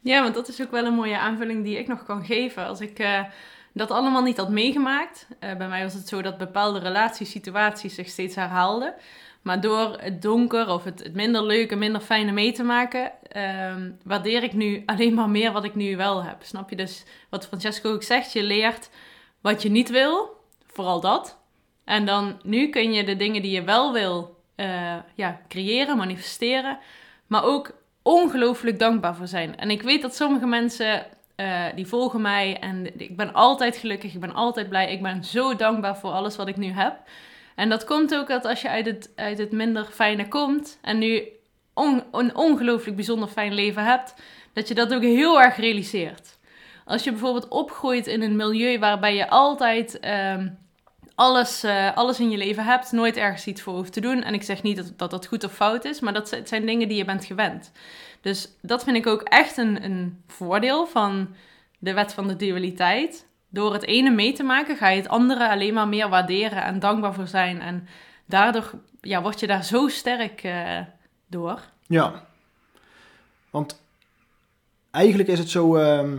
Ja, 0.00 0.22
want 0.22 0.34
dat 0.34 0.48
is 0.48 0.62
ook 0.62 0.70
wel 0.70 0.84
een 0.84 0.94
mooie 0.94 1.18
aanvulling 1.18 1.64
die 1.64 1.78
ik 1.78 1.86
nog 1.86 2.04
kan 2.04 2.24
geven. 2.24 2.66
Als 2.66 2.80
ik 2.80 3.24
dat 3.72 3.90
allemaal 3.90 4.22
niet 4.22 4.36
had 4.36 4.50
meegemaakt. 4.50 5.26
bij 5.38 5.68
mij 5.68 5.82
was 5.82 5.94
het 5.94 6.08
zo 6.08 6.22
dat 6.22 6.38
bepaalde 6.38 6.78
relatiesituaties 6.78 7.94
zich 7.94 8.08
steeds 8.08 8.34
herhaalden. 8.34 8.94
Maar 9.42 9.60
door 9.60 9.96
het 10.00 10.22
donker 10.22 10.68
of 10.68 10.84
het 10.84 11.14
minder 11.14 11.44
leuke, 11.44 11.76
minder 11.76 12.00
fijne 12.00 12.32
mee 12.32 12.52
te 12.52 12.62
maken, 12.62 13.12
ehm, 13.36 13.90
waardeer 14.04 14.42
ik 14.42 14.52
nu 14.52 14.82
alleen 14.86 15.14
maar 15.14 15.30
meer 15.30 15.52
wat 15.52 15.64
ik 15.64 15.74
nu 15.74 15.96
wel 15.96 16.24
heb. 16.24 16.36
Snap 16.42 16.70
je? 16.70 16.76
Dus 16.76 17.04
wat 17.30 17.46
Francesco 17.46 17.92
ook 17.92 18.02
zegt, 18.02 18.32
je 18.32 18.42
leert 18.42 18.90
wat 19.40 19.62
je 19.62 19.70
niet 19.70 19.90
wil, 19.90 20.36
vooral 20.66 21.00
dat. 21.00 21.38
En 21.84 22.06
dan 22.06 22.40
nu 22.42 22.68
kun 22.68 22.92
je 22.92 23.04
de 23.04 23.16
dingen 23.16 23.42
die 23.42 23.50
je 23.50 23.62
wel 23.62 23.92
wil 23.92 24.36
eh, 24.54 24.96
ja, 25.14 25.40
creëren, 25.48 25.96
manifesteren, 25.96 26.78
maar 27.26 27.44
ook 27.44 27.70
ongelooflijk 28.02 28.78
dankbaar 28.78 29.16
voor 29.16 29.26
zijn. 29.26 29.56
En 29.56 29.70
ik 29.70 29.82
weet 29.82 30.02
dat 30.02 30.14
sommige 30.14 30.46
mensen 30.46 31.06
eh, 31.34 31.64
die 31.74 31.86
volgen 31.86 32.20
mij 32.20 32.58
en 32.58 33.00
ik 33.00 33.16
ben 33.16 33.32
altijd 33.32 33.76
gelukkig, 33.76 34.14
ik 34.14 34.20
ben 34.20 34.34
altijd 34.34 34.68
blij, 34.68 34.92
ik 34.92 35.02
ben 35.02 35.24
zo 35.24 35.56
dankbaar 35.56 35.96
voor 35.96 36.10
alles 36.10 36.36
wat 36.36 36.48
ik 36.48 36.56
nu 36.56 36.70
heb. 36.70 36.96
En 37.54 37.68
dat 37.68 37.84
komt 37.84 38.14
ook 38.14 38.28
dat 38.28 38.44
als 38.44 38.62
je 38.62 38.68
uit 38.68 38.86
het, 38.86 39.12
uit 39.14 39.38
het 39.38 39.52
minder 39.52 39.84
fijne 39.84 40.28
komt 40.28 40.78
en 40.82 40.98
nu 40.98 41.22
een 42.12 42.36
ongelooflijk 42.36 42.96
bijzonder 42.96 43.28
fijn 43.28 43.54
leven 43.54 43.84
hebt, 43.84 44.14
dat 44.52 44.68
je 44.68 44.74
dat 44.74 44.94
ook 44.94 45.02
heel 45.02 45.40
erg 45.42 45.56
realiseert. 45.56 46.38
Als 46.84 47.04
je 47.04 47.10
bijvoorbeeld 47.10 47.48
opgroeit 47.48 48.06
in 48.06 48.22
een 48.22 48.36
milieu 48.36 48.78
waarbij 48.78 49.14
je 49.14 49.28
altijd 49.28 50.00
ehm, 50.00 50.48
alles, 51.14 51.62
eh, 51.62 51.96
alles 51.96 52.20
in 52.20 52.30
je 52.30 52.36
leven 52.36 52.64
hebt, 52.64 52.92
nooit 52.92 53.16
ergens 53.16 53.46
iets 53.46 53.62
voor 53.62 53.74
hoeft 53.74 53.92
te 53.92 54.00
doen. 54.00 54.22
En 54.22 54.34
ik 54.34 54.42
zeg 54.42 54.62
niet 54.62 54.92
dat 54.96 55.10
dat, 55.10 55.26
goed 55.26 55.44
of 55.44 55.52
fout 55.52 55.84
is, 55.84 56.00
maar 56.00 56.12
dat 56.12 56.40
zijn 56.44 56.66
dingen 56.66 56.88
die 56.88 56.96
je 56.96 57.04
bent 57.04 57.24
gewend. 57.24 57.72
Dus 58.20 58.48
dat 58.62 58.84
vind 58.84 58.96
ik 58.96 59.06
ook 59.06 59.22
echt 59.22 59.56
een, 59.56 59.84
een 59.84 60.22
voordeel 60.26 60.86
van 60.86 61.34
de 61.78 61.92
wet 61.92 62.12
van 62.12 62.28
de 62.28 62.36
dualiteit. 62.36 63.26
Door 63.48 63.72
het 63.72 63.86
ene 63.86 64.10
mee 64.10 64.32
te 64.32 64.42
maken, 64.42 64.76
ga 64.76 64.88
je 64.88 65.00
het 65.00 65.08
andere 65.08 65.48
alleen 65.48 65.74
maar 65.74 65.88
meer 65.88 66.08
waarderen 66.08 66.62
en 66.62 66.78
dankbaar 66.78 67.14
voor 67.14 67.26
zijn. 67.26 67.60
En 67.60 67.88
daardoor 68.26 68.70
ja, 69.00 69.22
word 69.22 69.40
je 69.40 69.46
daar 69.46 69.64
zo 69.64 69.88
sterk 69.88 70.42
eh, 70.42 70.80
Ja. 71.86 72.26
Want 73.50 73.80
eigenlijk 74.90 75.28
is 75.28 75.38
het 75.38 75.50
zo 75.50 75.76
ehm, 75.76 76.16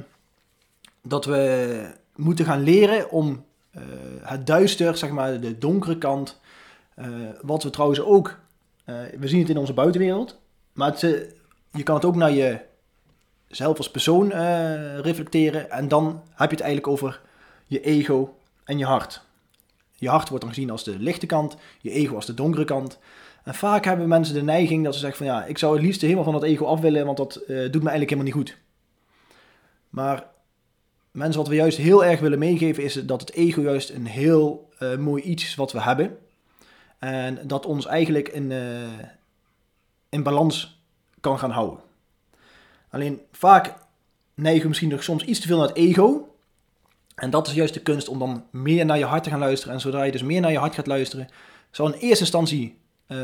dat 1.02 1.26
we 1.26 1.96
moeten 2.16 2.46
gaan 2.46 2.64
leren 2.64 3.10
om 3.10 3.46
eh, 3.72 3.82
het 4.22 4.48
duister, 4.48 4.98
zeg 4.98 5.10
maar 5.10 5.40
de 5.40 5.58
donkere 5.58 5.98
kant, 5.98 6.40
eh, 6.96 7.08
wat 7.42 7.64
we 7.64 7.70
trouwens 7.70 8.02
ook, 8.02 8.40
eh, 8.84 8.96
we 9.20 9.28
zien 9.28 9.40
het 9.40 9.50
in 9.50 9.58
onze 9.58 9.74
buitenwereld, 9.74 10.40
maar 10.74 10.98
je 11.72 11.84
kan 11.84 11.96
het 11.96 12.06
ook 12.06 12.16
naar 12.16 12.34
jezelf 12.34 13.78
als 13.78 13.92
persoon 13.92 14.32
reflecteren 15.02 15.72
en 15.72 15.88
dan 15.88 16.24
heb 16.30 16.50
je 16.50 16.56
het 16.56 16.66
eigenlijk 16.66 16.88
over 16.88 17.22
je 17.66 17.82
ego 17.82 18.38
en 18.64 18.78
je 18.78 18.86
hart. 18.86 19.22
Je 19.96 20.10
hart 20.10 20.30
wordt 20.30 20.44
dan 20.44 20.54
gezien 20.54 20.70
als 20.70 20.84
de 20.84 21.00
lichte 21.00 21.26
kant, 21.26 21.58
je 21.82 21.92
ego 21.92 22.16
als 22.16 22.26
de 22.26 22.34
donkere 22.34 22.66
kant. 22.66 23.00
En 23.48 23.56
vaak 23.56 23.86
hebben 23.86 24.08
mensen 24.08 24.34
de 24.36 24.44
neiging 24.44 24.84
dat 24.84 24.94
ze 24.94 25.00
zeggen 25.00 25.18
van 25.18 25.36
ja, 25.36 25.46
ik 25.46 25.58
zou 25.58 25.76
het 25.76 25.84
liefst 25.86 26.02
helemaal 26.02 26.24
van 26.24 26.34
dat 26.34 26.44
ego 26.44 26.66
af 26.66 26.80
willen, 26.80 27.06
want 27.06 27.18
dat 27.18 27.36
eh, 27.36 27.48
doet 27.48 27.84
me 27.84 27.90
eigenlijk 27.90 28.10
helemaal 28.10 28.24
niet 28.24 28.34
goed. 28.34 28.58
Maar 29.90 30.28
mensen 31.12 31.42
wat 31.42 31.50
we 31.50 31.56
juist 31.56 31.78
heel 31.78 32.06
erg 32.06 32.20
willen 32.20 32.40
meegeven 32.40 32.84
is 32.84 32.94
dat 32.94 33.22
het 33.22 33.34
ego 33.34 33.62
juist 33.62 33.90
een 33.90 34.06
heel 34.06 34.70
eh, 34.80 34.98
mooi 34.98 35.24
iets 35.24 35.44
is 35.44 35.56
wat 35.56 35.72
we 35.72 35.82
hebben. 35.82 36.18
En 37.00 37.40
dat 37.48 37.66
ons 37.66 37.86
eigenlijk 37.86 38.28
in, 38.28 38.52
eh, 38.52 39.08
in 40.10 40.24
balans 40.24 40.82
kan 41.22 41.40
gaan 41.40 41.52
houden. 41.52 41.80
Alleen 42.90 43.22
vaak 43.32 43.74
neigen 44.34 44.62
we 44.62 44.68
misschien 44.68 44.90
nog 44.90 45.04
soms 45.04 45.24
iets 45.24 45.40
te 45.40 45.48
veel 45.48 45.58
naar 45.58 45.68
het 45.68 45.78
ego. 45.78 46.36
En 47.16 47.30
dat 47.30 47.48
is 47.48 47.54
juist 47.54 47.74
de 47.74 47.82
kunst 47.82 48.08
om 48.08 48.20
dan 48.20 48.46
meer 48.52 48.86
naar 48.86 48.98
je 48.98 49.06
hart 49.06 49.24
te 49.24 49.30
gaan 49.30 49.40
luisteren. 49.40 49.74
En 49.74 49.82
zodra 49.82 50.04
je 50.04 50.12
dus 50.12 50.24
meer 50.24 50.42
naar 50.42 50.52
je 50.52 50.58
hart 50.58 50.76
gaat 50.76 50.88
luisteren, 50.88 51.28
zal 51.72 51.88
in 51.88 52.00
eerste 52.00 52.24
instantie 52.24 52.86
eh, 53.08 53.18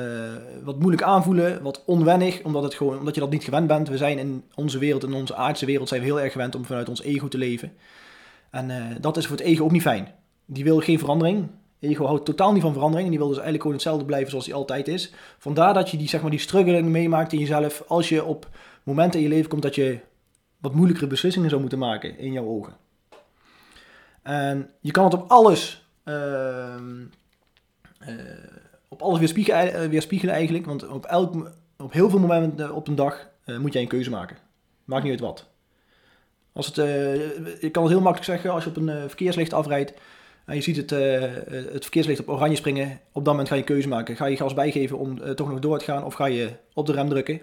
wat 0.63 0.79
moeilijk 0.79 1.03
aanvoelen, 1.03 1.61
wat 1.61 1.83
onwennig, 1.85 2.43
omdat, 2.43 2.63
het 2.63 2.73
gewoon, 2.73 2.99
omdat 2.99 3.15
je 3.15 3.21
dat 3.21 3.29
niet 3.29 3.43
gewend 3.43 3.67
bent. 3.67 3.89
We 3.89 3.97
zijn 3.97 4.17
in 4.17 4.43
onze 4.55 4.77
wereld, 4.77 5.03
in 5.03 5.13
onze 5.13 5.35
aardse 5.35 5.65
wereld, 5.65 5.87
zijn 5.87 6.01
we 6.01 6.07
heel 6.07 6.19
erg 6.19 6.31
gewend 6.31 6.55
om 6.55 6.65
vanuit 6.65 6.89
ons 6.89 7.01
ego 7.01 7.27
te 7.27 7.37
leven. 7.37 7.71
En 8.49 8.69
eh, 8.69 8.95
dat 9.01 9.17
is 9.17 9.27
voor 9.27 9.37
het 9.37 9.45
ego 9.45 9.63
ook 9.63 9.71
niet 9.71 9.81
fijn. 9.81 10.07
Die 10.45 10.63
wil 10.63 10.79
geen 10.79 10.99
verandering. 10.99 11.47
Ego 11.79 12.05
houdt 12.05 12.25
totaal 12.25 12.53
niet 12.53 12.61
van 12.61 12.73
verandering. 12.73 13.05
En 13.05 13.11
die 13.11 13.19
wil 13.19 13.29
dus 13.29 13.37
eigenlijk 13.37 13.61
gewoon 13.61 13.77
hetzelfde 13.77 14.05
blijven 14.05 14.29
zoals 14.29 14.45
hij 14.45 14.55
altijd 14.55 14.87
is. 14.87 15.13
Vandaar 15.37 15.73
dat 15.73 15.89
je 15.89 15.97
die, 15.97 16.07
zeg 16.07 16.21
maar, 16.21 16.31
die 16.31 16.39
struggling 16.39 16.87
meemaakt 16.87 17.33
in 17.33 17.39
jezelf. 17.39 17.83
Als 17.87 18.09
je 18.09 18.23
op 18.23 18.49
momenten 18.83 19.19
in 19.19 19.25
je 19.25 19.33
leven 19.33 19.49
komt 19.49 19.61
dat 19.61 19.75
je 19.75 19.99
wat 20.57 20.73
moeilijkere 20.73 21.07
beslissingen 21.07 21.49
zou 21.49 21.61
moeten 21.61 21.79
maken 21.79 22.17
in 22.17 22.31
jouw 22.31 22.45
ogen. 22.45 22.73
En 24.21 24.69
je 24.79 24.91
kan 24.91 25.03
het 25.03 25.13
op 25.13 25.29
alles, 25.29 25.87
eh, 26.03 26.75
op 28.93 29.01
alles 29.01 29.19
weerspiegelen, 29.19 29.73
eh, 29.73 29.89
weerspiegelen 29.89 30.33
eigenlijk. 30.33 30.65
Want 30.65 30.87
op, 30.87 31.05
elk, 31.05 31.51
op 31.77 31.93
heel 31.93 32.09
veel 32.09 32.19
momenten 32.19 32.75
op 32.75 32.87
een 32.87 32.95
dag 32.95 33.29
eh, 33.45 33.57
moet 33.57 33.73
jij 33.73 33.81
een 33.81 33.87
keuze 33.87 34.09
maken. 34.09 34.37
Maakt 34.83 35.03
niet 35.03 35.11
uit 35.11 35.21
wat. 35.21 35.45
Als 36.53 36.65
het, 36.65 36.77
eh, 36.77 37.63
ik 37.63 37.71
kan 37.71 37.83
het 37.83 37.91
heel 37.91 38.01
makkelijk 38.01 38.31
zeggen, 38.31 38.51
als 38.51 38.63
je 38.63 38.69
op 38.69 38.77
een 38.77 38.89
eh, 38.89 39.03
verkeerslicht 39.07 39.53
afrijdt 39.53 39.93
en 40.45 40.55
je 40.55 40.61
ziet 40.61 40.75
het, 40.75 40.91
eh, 40.91 41.21
het 41.73 41.81
verkeerslicht 41.81 42.19
op 42.19 42.29
oranje 42.29 42.55
springen, 42.55 42.99
op 43.11 43.25
dat 43.25 43.33
moment 43.33 43.47
ga 43.47 43.55
je 43.55 43.61
een 43.61 43.67
keuze 43.67 43.87
maken. 43.87 44.15
Ga 44.15 44.25
je 44.25 44.35
gas 44.35 44.53
bijgeven 44.53 44.97
om 44.97 45.21
eh, 45.21 45.31
toch 45.31 45.49
nog 45.49 45.59
door 45.59 45.79
te 45.79 45.85
gaan 45.85 46.03
of 46.03 46.13
ga 46.13 46.25
je 46.25 46.51
op 46.73 46.85
de 46.85 46.91
rem 46.91 47.09
drukken? 47.09 47.39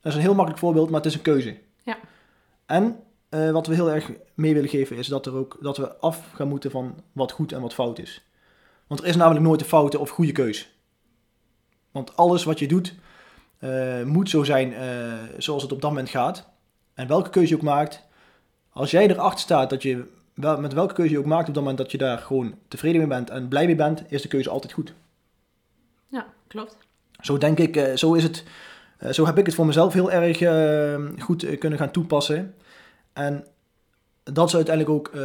Dat 0.00 0.12
is 0.12 0.14
een 0.14 0.24
heel 0.24 0.34
makkelijk 0.34 0.60
voorbeeld, 0.60 0.90
maar 0.90 1.00
het 1.00 1.08
is 1.08 1.14
een 1.14 1.22
keuze. 1.22 1.56
Ja. 1.82 1.98
En 2.66 2.96
eh, 3.28 3.50
wat 3.50 3.66
we 3.66 3.74
heel 3.74 3.90
erg 3.90 4.10
mee 4.34 4.54
willen 4.54 4.68
geven 4.68 4.96
is 4.96 5.06
dat, 5.06 5.26
er 5.26 5.34
ook, 5.34 5.58
dat 5.60 5.76
we 5.76 5.96
af 5.96 6.30
gaan 6.34 6.48
moeten 6.48 6.70
van 6.70 6.94
wat 7.12 7.32
goed 7.32 7.52
en 7.52 7.60
wat 7.60 7.74
fout 7.74 7.98
is. 7.98 8.24
Want 8.86 9.00
er 9.00 9.06
is 9.06 9.16
namelijk 9.16 9.44
nooit 9.44 9.60
een 9.60 9.66
foute 9.66 9.98
of 9.98 10.10
goede 10.10 10.32
keus. 10.32 10.79
Want 11.90 12.16
alles 12.16 12.44
wat 12.44 12.58
je 12.58 12.68
doet 12.68 12.94
eh, 13.58 14.02
moet 14.02 14.30
zo 14.30 14.44
zijn 14.44 14.74
eh, 14.74 15.12
zoals 15.38 15.62
het 15.62 15.72
op 15.72 15.80
dat 15.80 15.90
moment 15.90 16.08
gaat. 16.08 16.48
En 16.94 17.06
welke 17.06 17.30
keuze 17.30 17.48
je 17.48 17.56
ook 17.56 17.62
maakt, 17.62 18.02
als 18.70 18.90
jij 18.90 19.08
erachter 19.08 19.40
staat 19.40 19.70
dat 19.70 19.82
je 19.82 20.04
wel, 20.34 20.60
met 20.60 20.72
welke 20.72 20.94
keuze 20.94 21.12
je 21.12 21.18
ook 21.18 21.24
maakt 21.24 21.48
op 21.48 21.54
dat 21.54 21.62
moment 21.62 21.78
dat 21.78 21.90
je 21.90 21.98
daar 21.98 22.18
gewoon 22.18 22.54
tevreden 22.68 22.98
mee 22.98 23.08
bent 23.08 23.30
en 23.30 23.48
blij 23.48 23.66
mee 23.66 23.74
bent, 23.74 24.02
is 24.08 24.22
de 24.22 24.28
keuze 24.28 24.50
altijd 24.50 24.72
goed. 24.72 24.92
Ja, 26.06 26.26
klopt. 26.46 26.76
Zo 27.20 27.38
denk 27.38 27.58
ik, 27.58 27.76
eh, 27.76 27.96
zo 27.96 28.14
is 28.14 28.22
het, 28.22 28.44
zo 29.10 29.26
heb 29.26 29.38
ik 29.38 29.46
het 29.46 29.54
voor 29.54 29.66
mezelf 29.66 29.92
heel 29.92 30.12
erg 30.12 30.38
goed 31.22 31.58
kunnen 31.58 31.78
gaan 31.78 31.90
toepassen. 31.90 32.54
En 33.12 33.46
dat 34.22 34.48
is 34.48 34.54
uiteindelijk 34.54 34.96
ook 34.96 35.08
eh, 35.08 35.22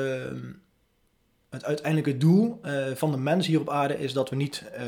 het 1.56 1.66
uiteindelijke 1.66 2.18
doel 2.18 2.60
eh, 2.62 2.74
van 2.96 3.12
de 3.12 3.18
mens 3.18 3.48
hier 3.48 3.60
op 3.60 3.70
aarde, 3.70 4.00
is 4.00 4.14
dat 4.14 4.30
we 4.30 4.36
niet 4.36 4.64
eh, 4.74 4.84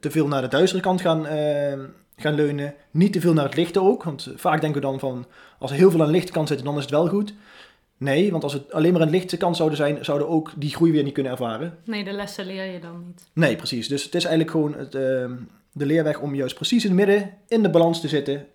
te 0.00 0.10
veel 0.10 0.28
naar 0.28 0.42
de 0.42 0.48
duistere 0.48 0.82
kant 0.82 1.00
gaan, 1.00 1.26
eh, 1.26 1.78
gaan 2.16 2.34
leunen. 2.34 2.74
Niet 2.90 3.12
te 3.12 3.20
veel 3.20 3.32
naar 3.32 3.44
het 3.44 3.56
lichte 3.56 3.80
ook, 3.80 4.02
want 4.02 4.32
vaak 4.36 4.60
denken 4.60 4.80
we 4.80 4.86
dan 4.86 4.98
van, 4.98 5.26
als 5.58 5.70
er 5.70 5.76
heel 5.76 5.90
veel 5.90 6.00
aan 6.00 6.06
de 6.06 6.12
lichte 6.12 6.32
kant 6.32 6.48
zit, 6.48 6.64
dan 6.64 6.76
is 6.76 6.82
het 6.82 6.90
wel 6.90 7.08
goed. 7.08 7.34
Nee, 7.96 8.30
want 8.30 8.42
als 8.42 8.52
het 8.52 8.72
alleen 8.72 8.92
maar 8.92 9.00
aan 9.00 9.06
de 9.06 9.16
lichte 9.16 9.36
kant 9.36 9.56
zouden 9.56 9.78
zijn, 9.78 10.04
zouden 10.04 10.26
we 10.26 10.32
ook 10.32 10.52
die 10.56 10.74
groei 10.74 10.92
weer 10.92 11.02
niet 11.02 11.12
kunnen 11.12 11.32
ervaren. 11.32 11.78
Nee, 11.84 12.04
de 12.04 12.12
lessen 12.12 12.46
leer 12.46 12.64
je 12.64 12.80
dan 12.80 13.04
niet. 13.06 13.28
Nee, 13.32 13.56
precies. 13.56 13.88
Dus 13.88 14.04
het 14.04 14.14
is 14.14 14.24
eigenlijk 14.24 14.50
gewoon 14.50 14.74
het, 14.74 14.94
ehm, 14.94 15.32
de 15.72 15.86
leerweg 15.86 16.20
om 16.20 16.34
juist 16.34 16.54
precies 16.54 16.84
in 16.84 16.90
het 16.90 17.06
midden, 17.06 17.30
in 17.48 17.62
de 17.62 17.70
balans 17.70 18.00
te 18.00 18.08
zitten. 18.08 18.46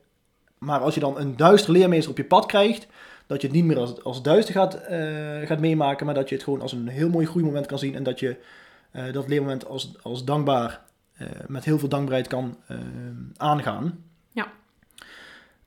Maar 0.58 0.80
als 0.80 0.94
je 0.94 1.00
dan 1.00 1.20
een 1.20 1.38
duistere 1.38 1.78
leermeester 1.78 2.12
op 2.12 2.18
je 2.18 2.24
pad 2.24 2.46
krijgt, 2.46 2.88
dat 3.32 3.42
je 3.42 3.48
het 3.48 3.56
niet 3.56 3.66
meer 3.66 3.78
als, 3.78 4.04
als 4.04 4.22
duister 4.22 4.54
gaat, 4.54 4.74
eh, 4.74 5.48
gaat 5.48 5.60
meemaken, 5.60 6.06
maar 6.06 6.16
dat 6.16 6.30
je 6.30 6.36
het 6.36 6.44
gewoon 6.44 6.62
als 6.62 6.72
een 6.72 6.88
heel 6.88 7.10
mooi 7.10 7.26
groeimoment 7.26 7.66
kan 7.66 7.80
zien 7.80 7.96
en 7.96 8.04
dat 8.04 8.20
je 8.20 8.36
eh, 8.92 9.14
dat 9.14 9.28
leermoment 9.28 9.66
als, 9.66 9.94
als 10.02 10.26
dankbaar, 10.26 10.82
eh, 11.14 11.28
met 11.48 11.66
heel 11.66 11.80
veel 11.80 11.90
dankbaarheid 11.90 12.28
kan 12.28 12.58
aangaan. 13.38 14.04
Ja. 14.32 14.52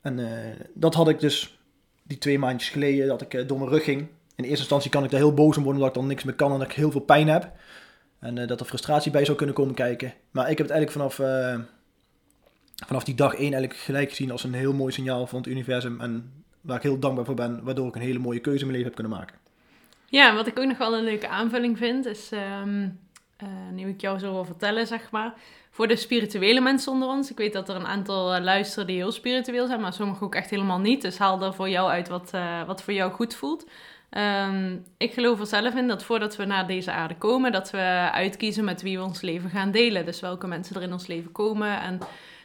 En 0.00 0.28
dat 0.75 0.94
had 0.94 1.09
ik 1.09 1.21
dus 1.21 1.59
die 2.02 2.18
twee 2.18 2.38
maandjes 2.38 2.71
geleden, 2.71 3.06
dat 3.06 3.21
ik 3.21 3.49
door 3.49 3.59
mijn 3.59 3.71
rug 3.71 3.85
ging. 3.85 4.00
In 4.37 4.44
eerste 4.44 4.59
instantie 4.59 4.90
kan 4.90 5.04
ik 5.04 5.11
daar 5.11 5.21
heel 5.21 5.35
boos 5.35 5.56
om 5.56 5.62
worden, 5.62 5.80
omdat 5.80 5.94
ik 5.94 6.00
dan 6.00 6.09
niks 6.09 6.25
meer 6.25 6.35
kan 6.35 6.52
en 6.52 6.59
dat 6.59 6.68
ik 6.68 6.75
heel 6.75 6.90
veel 6.90 7.00
pijn 7.00 7.28
heb. 7.28 7.50
En 8.18 8.47
dat 8.47 8.61
er 8.61 8.66
frustratie 8.66 9.12
bij 9.12 9.25
zou 9.25 9.37
kunnen 9.37 9.54
komen 9.54 9.75
kijken. 9.75 10.14
Maar 10.30 10.50
ik 10.50 10.59
heb 10.59 10.66
het 10.68 10.76
eigenlijk 10.76 10.90
vanaf, 10.90 11.14
vanaf 12.87 13.04
die 13.04 13.14
dag 13.14 13.33
één 13.33 13.52
eigenlijk 13.52 13.76
gelijk 13.76 14.09
gezien 14.09 14.30
als 14.30 14.44
een 14.44 14.54
heel 14.54 14.73
mooi 14.73 14.92
signaal 14.92 15.26
van 15.26 15.38
het 15.38 15.49
universum. 15.49 16.00
En 16.00 16.43
waar 16.64 16.76
ik 16.76 16.83
heel 16.83 16.99
dankbaar 16.99 17.25
voor 17.25 17.35
ben, 17.35 17.61
waardoor 17.62 17.88
ik 17.88 17.94
een 17.94 18.00
hele 18.00 18.18
mooie 18.18 18.40
keuze 18.40 18.61
in 18.61 18.66
mijn 18.66 18.78
leven 18.78 18.92
heb 18.94 19.00
kunnen 19.00 19.18
maken. 19.18 19.37
Ja, 20.06 20.35
wat 20.35 20.47
ik 20.47 20.59
ook 20.59 20.66
nog 20.66 20.78
wel 20.78 20.97
een 20.97 21.04
leuke 21.04 21.28
aanvulling 21.28 21.78
vind, 21.78 22.06
is, 22.06 22.33
ehm 22.33 22.87
eh, 23.37 23.49
nu 23.73 23.88
ik 23.88 24.00
jou 24.00 24.18
zo 24.18 24.33
wil 24.33 24.44
vertellen, 24.44 24.87
zeg 24.87 25.11
maar, 25.11 25.35
voor 25.71 25.88
de 25.88 25.97
spirituele 25.97 26.61
mensen 26.61 26.92
onder 26.92 27.09
ons. 27.09 27.30
Ik 27.30 27.37
weet 27.37 27.52
dat 27.52 27.68
er 27.68 27.76
een 27.76 27.87
aantal 27.87 28.35
eh, 28.35 28.42
luisteren 28.42 28.87
die 28.87 28.97
heel 28.97 29.12
spiritueel 29.12 29.66
zijn, 29.66 29.80
maar 29.80 29.92
sommigen 29.92 30.26
ook 30.26 30.35
echt 30.35 30.50
helemaal 30.50 30.78
niet. 30.78 31.02
Dus 31.02 31.18
haal 31.18 31.42
er 31.42 31.54
voor 31.54 31.68
jou 31.68 31.90
uit 31.90 32.09
wat, 32.09 32.30
eh, 32.33 32.62
wat 32.66 32.83
voor 32.83 32.92
jou 32.92 33.12
goed 33.12 33.35
voelt. 33.35 33.66
Ehm, 34.11 34.76
ik 34.97 35.12
geloof 35.12 35.40
er 35.40 35.47
zelf 35.47 35.75
in 35.75 35.88
dat 35.88 36.04
voordat 36.04 36.37
we 36.37 36.44
naar 36.44 36.66
deze 36.66 36.92
aarde 36.92 37.16
komen, 37.16 37.52
dat 37.52 37.71
we 37.71 38.09
uitkiezen 38.12 38.64
met 38.64 38.83
wie 38.83 38.99
we 38.99 39.04
ons 39.04 39.21
leven 39.21 39.50
gaan 39.50 39.71
delen. 39.71 40.04
Dus 40.04 40.21
welke 40.21 40.47
mensen 40.47 40.76
er 40.76 40.83
in 40.83 40.92
ons 40.92 41.06
leven 41.06 41.33
komen. 41.33 41.80
En 41.80 41.99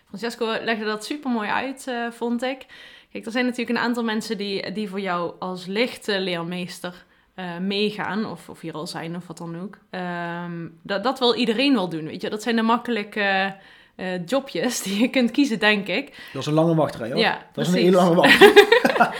Francesco 0.07 0.45
legde 0.63 0.85
dat 0.85 1.05
super 1.05 1.31
mooi 1.31 1.49
uit, 1.49 1.91
vond 2.11 2.43
ik. 2.43 2.65
Kijk, 3.11 3.25
er 3.25 3.31
zijn 3.31 3.45
natuurlijk 3.45 3.77
een 3.77 3.83
aantal 3.83 4.03
mensen 4.03 4.37
die, 4.37 4.71
die 4.71 4.89
voor 4.89 4.99
jou 4.99 5.33
als 5.39 5.65
lichte 5.65 6.19
leermeester 6.19 7.05
eh, 7.39 7.57
meegaan, 7.57 8.25
of, 8.25 8.49
of 8.49 8.61
hier 8.61 8.73
al 8.73 8.87
zijn, 8.87 9.15
of 9.15 9.27
wat 9.27 9.37
dan 9.37 9.61
ook. 9.61 9.77
Ehm, 9.89 10.67
dat, 10.83 11.03
dat 11.03 11.19
wil 11.19 11.35
iedereen 11.35 11.73
wel 11.73 11.89
doen, 11.89 12.05
weet 12.05 12.21
je. 12.21 12.29
Dat 12.29 12.43
zijn 12.43 12.55
de 12.55 12.61
makkelijke 12.61 13.55
eh, 13.95 14.25
jobjes 14.25 14.81
die 14.81 14.99
je 15.01 15.09
kunt 15.09 15.31
kiezen, 15.31 15.59
denk 15.59 15.87
ik. 15.87 16.29
Dat 16.33 16.41
is 16.41 16.47
een 16.47 16.53
lange 16.53 16.75
wachtrij 16.75 17.09
hoor. 17.09 17.19
Ja, 17.19 17.45
dat 17.53 17.67
is 17.67 17.73
een 17.73 17.79
hele 17.79 17.95
lange 17.95 18.15
wacht. 18.21 18.39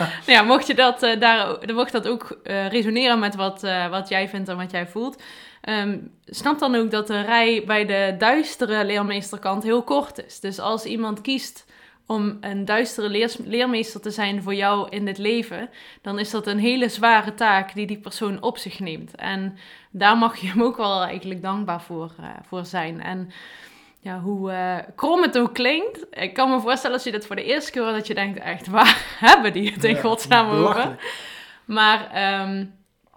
Nou 0.00 0.10
ja, 0.26 0.42
mocht 0.42 0.66
je 0.66 0.74
dat, 0.74 1.02
eh, 1.02 1.20
daar, 1.20 1.58
mocht 1.74 1.92
dat 1.92 2.08
ook 2.08 2.38
resoneren 2.44 3.18
met 3.18 3.34
wat, 3.34 3.60
wat 3.90 4.08
jij 4.08 4.28
vindt 4.28 4.48
en 4.48 4.56
wat 4.56 4.70
jij 4.70 4.86
voelt. 4.86 5.22
Ehm, 5.60 5.98
snap 6.24 6.58
dan 6.58 6.74
ook 6.74 6.90
dat 6.90 7.06
de 7.06 7.20
rij 7.20 7.62
bij 7.66 7.86
de 7.86 8.14
duistere 8.18 8.84
leermeesterkant 8.84 9.62
heel 9.62 9.82
kort 9.82 10.24
is. 10.24 10.40
Dus 10.40 10.58
als 10.58 10.84
iemand 10.84 11.20
kiest 11.20 11.66
om 12.10 12.36
een 12.40 12.64
duistere 12.64 13.28
leermeester 13.44 14.00
te 14.00 14.10
zijn 14.10 14.42
voor 14.42 14.54
jou 14.54 14.88
in 14.88 15.04
dit 15.04 15.18
leven, 15.18 15.70
dan 16.02 16.18
is 16.18 16.30
dat 16.30 16.46
een 16.46 16.58
hele 16.58 16.88
zware 16.88 17.34
taak 17.34 17.74
die 17.74 17.86
die 17.86 17.98
persoon 17.98 18.42
op 18.42 18.58
zich 18.58 18.80
neemt. 18.80 19.14
En 19.14 19.58
daar 19.90 20.16
mag 20.16 20.36
je 20.36 20.48
hem 20.48 20.62
ook 20.62 20.76
wel 20.76 21.02
eigenlijk 21.02 21.42
dankbaar 21.42 21.82
voor, 21.82 22.14
eh, 22.20 22.28
voor 22.46 22.64
zijn. 22.64 23.00
En 23.02 23.30
ja, 24.00 24.20
hoe 24.20 24.50
eh, 24.50 24.76
krom 24.94 25.22
het 25.22 25.38
ook 25.38 25.54
klinkt, 25.54 26.06
ik 26.10 26.34
kan 26.34 26.50
me 26.50 26.60
voorstellen 26.60 26.96
als 26.96 27.04
je 27.04 27.10
dit 27.10 27.26
voor 27.26 27.36
de 27.36 27.44
eerste 27.44 27.70
keer 27.70 27.82
hoort, 27.82 27.94
dat 27.94 28.06
je 28.06 28.14
denkt, 28.14 28.38
echt, 28.38 28.66
waar 28.66 29.04
hebben 29.28 29.52
die 29.52 29.72
het 29.72 29.84
in 29.84 29.94
Ja, 29.94 30.00
godsnaam 30.00 30.50
over? 30.50 30.96
Maar 31.64 32.10
ehm, 32.10 32.66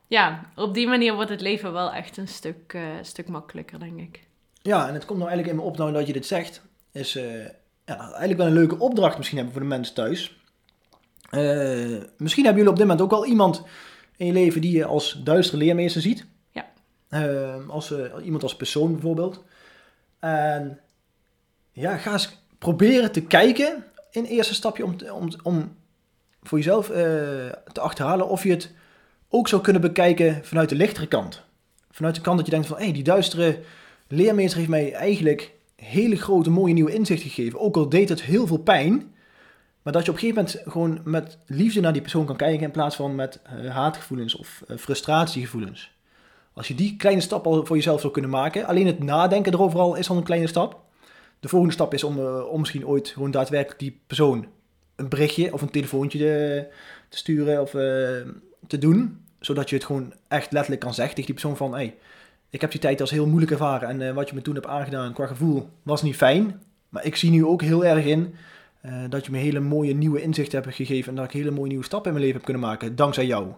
ja, 0.08 0.50
op 0.56 0.74
die 0.74 0.88
manier 0.88 1.14
wordt 1.14 1.30
het 1.30 1.42
leven 1.42 1.74
wel 1.74 1.94
echt 1.94 2.18
een 2.18 2.28
stuk, 2.28 2.74
eh, 2.74 2.82
stuk 3.02 3.28
makkelijker, 3.28 3.80
denk 3.80 4.00
ik. 4.00 4.20
Ja, 4.62 4.88
en 4.88 4.94
het 4.94 5.06
komt 5.06 5.20
nou 5.20 5.32
eigenlijk 5.32 5.60
in 5.60 5.64
me 5.64 5.72
op 5.72 5.78
nou 5.78 5.92
dat 5.92 6.08
je 6.08 6.14
dit 6.14 6.26
zegt. 6.26 6.62
Is 6.92 7.18
ja, 7.86 8.00
eigenlijk 8.00 8.38
wel 8.38 8.48
een 8.48 8.54
leuke 8.54 8.80
opdracht 8.80 9.18
misschien 9.18 9.38
hebben 9.38 9.56
voor 9.56 9.64
de 9.64 9.70
mensen 9.76 9.96
thuis. 9.96 10.42
Eh, 11.30 12.02
misschien 12.18 12.46
hebben 12.46 12.64
jullie 12.64 12.70
op 12.70 12.78
dit 12.78 12.88
moment 12.88 13.02
ook 13.02 13.12
al 13.12 13.26
iemand 13.26 13.64
in 14.18 14.26
je 14.26 14.34
leven 14.34 14.62
die 14.62 14.78
je 14.78 14.86
als 14.86 15.22
duistere 15.24 15.58
leermeester 15.58 16.02
ziet. 16.02 16.26
Ja. 16.52 16.72
Eh, 17.10 17.70
als, 17.70 17.92
eh, 17.92 18.26
iemand 18.26 18.44
als 18.44 18.56
persoon 18.56 18.92
bijvoorbeeld. 18.92 19.44
En 20.20 20.80
ja, 21.72 21.98
ga 21.98 22.12
eens 22.12 22.44
proberen 22.58 23.12
te 23.12 23.22
kijken 23.22 23.84
in 24.12 24.24
eerste 24.24 24.54
stapje 24.54 24.86
om, 24.86 24.96
om, 25.14 25.30
om 25.44 25.76
voor 26.42 26.58
jezelf 26.58 26.88
te 27.72 27.80
achterhalen 27.80 28.30
of 28.30 28.44
je 28.44 28.50
het 28.50 28.72
ook 29.30 29.48
zou 29.48 29.62
kunnen 29.62 29.82
bekijken 29.82 30.46
vanuit 30.46 30.70
de 30.70 30.76
lichtere 30.76 31.08
kant. 31.08 31.44
Vanuit 31.92 32.16
de 32.16 32.22
kant 32.22 32.38
dat 32.38 32.46
je 32.46 32.52
denkt 32.52 32.68
van, 32.68 32.78
hé, 32.78 32.92
die 32.92 33.04
duistere 33.04 33.60
leermeester 34.08 34.58
heeft 34.58 34.70
mij 34.70 34.94
eigenlijk 34.94 35.52
hele 35.84 36.16
grote 36.16 36.50
mooie 36.50 36.74
nieuwe 36.74 36.94
inzichten 36.94 37.30
gegeven. 37.30 37.60
Ook 37.60 37.76
al 37.76 37.90
deed 37.90 38.10
het 38.10 38.22
heel 38.22 38.48
veel 38.48 38.58
pijn. 38.58 39.14
Maar 39.82 39.94
dat 39.94 40.06
je 40.06 40.12
op 40.12 40.16
een 40.16 40.22
gegeven 40.22 40.44
moment 40.44 40.72
gewoon 40.74 41.02
met 41.04 41.38
liefde 41.46 41.80
naar 41.80 41.94
die 41.94 42.02
persoon 42.02 42.26
kan 42.26 42.36
kijken 42.36 42.64
in 42.64 42.72
plaats 42.72 42.96
van 42.96 43.16
met 43.16 43.40
eh, 43.44 43.70
haatgevoelens 43.70 44.36
of 44.36 44.64
eh, 44.68 44.78
frustratiegevoelens. 44.78 45.92
Als 46.54 46.68
je 46.68 46.76
die 46.76 46.96
kleine 46.96 47.22
stap 47.22 47.46
al 47.46 47.66
voor 47.66 47.76
jezelf 47.76 48.02
zou 48.02 48.14
kunnen 48.14 48.32
maken, 48.32 48.66
alleen 48.66 48.88
het 48.88 49.04
nadenken 49.04 49.54
erover 49.54 49.80
al 49.80 49.96
is 49.96 50.10
al 50.10 50.18
een 50.18 50.24
kleine 50.24 50.48
stap. 50.48 50.82
De 51.40 51.48
volgende 51.48 51.74
stap 51.74 51.94
is 51.94 52.04
om, 52.04 52.20
eh, 52.20 52.46
om 52.50 52.60
misschien 52.60 52.88
ooit 52.88 53.08
gewoon 53.08 53.32
daadwerkelijk 53.32 53.80
die 53.80 54.02
persoon 54.08 54.48
een 54.96 55.10
berichtje 55.10 55.54
of 55.54 55.62
een 55.62 55.70
telefoontje 55.70 56.20
te, 56.20 56.68
te 57.10 57.18
sturen 57.18 57.62
of 57.62 57.70
te 58.68 58.78
doen. 58.78 59.22
Zodat 59.40 59.70
je 59.70 59.76
het 59.76 59.86
gewoon 59.86 60.14
echt 60.28 60.52
letterlijk 60.52 60.82
kan 60.82 60.94
zeggen 60.94 61.16
tegen 61.16 61.32
die 61.34 61.42
persoon 61.42 61.58
van... 61.58 61.74
Hey, 61.74 61.96
ik 62.54 62.62
heb 62.62 62.72
die 62.72 62.80
tijd 62.80 63.02
als 63.02 63.12
heel 63.12 63.28
moeilijk 63.28 63.52
ervaren 63.52 63.90
en 63.90 64.08
eh, 64.08 64.14
wat 64.14 64.30
je 64.30 64.36
me 64.36 64.42
toen 64.42 64.54
hebt 64.54 64.68
aangedaan 64.68 65.14
qua 65.14 65.28
gevoel 65.28 65.70
was 65.84 66.02
niet 66.02 66.16
fijn. 66.16 66.62
Maar 66.90 67.06
ik 67.06 67.16
zie 67.16 67.30
nu 67.30 67.46
ook 67.46 67.62
heel 67.62 67.86
erg 67.86 68.06
in 68.06 68.36
eh, 68.82 69.04
dat 69.10 69.26
je 69.26 69.32
me 69.32 69.38
hele 69.38 69.60
mooie 69.60 69.94
nieuwe 69.94 70.22
inzichten 70.22 70.62
hebt 70.62 70.76
gegeven 70.76 71.10
en 71.10 71.16
dat 71.16 71.26
ik 71.26 71.32
hele 71.32 71.52
mooie 71.52 71.68
nieuwe 71.68 71.84
stappen 71.84 72.08
in 72.08 72.14
mijn 72.14 72.26
leven 72.26 72.42
heb 72.42 72.52
kunnen 72.52 72.70
maken 72.70 72.96
dankzij 72.96 73.26
jou. 73.26 73.54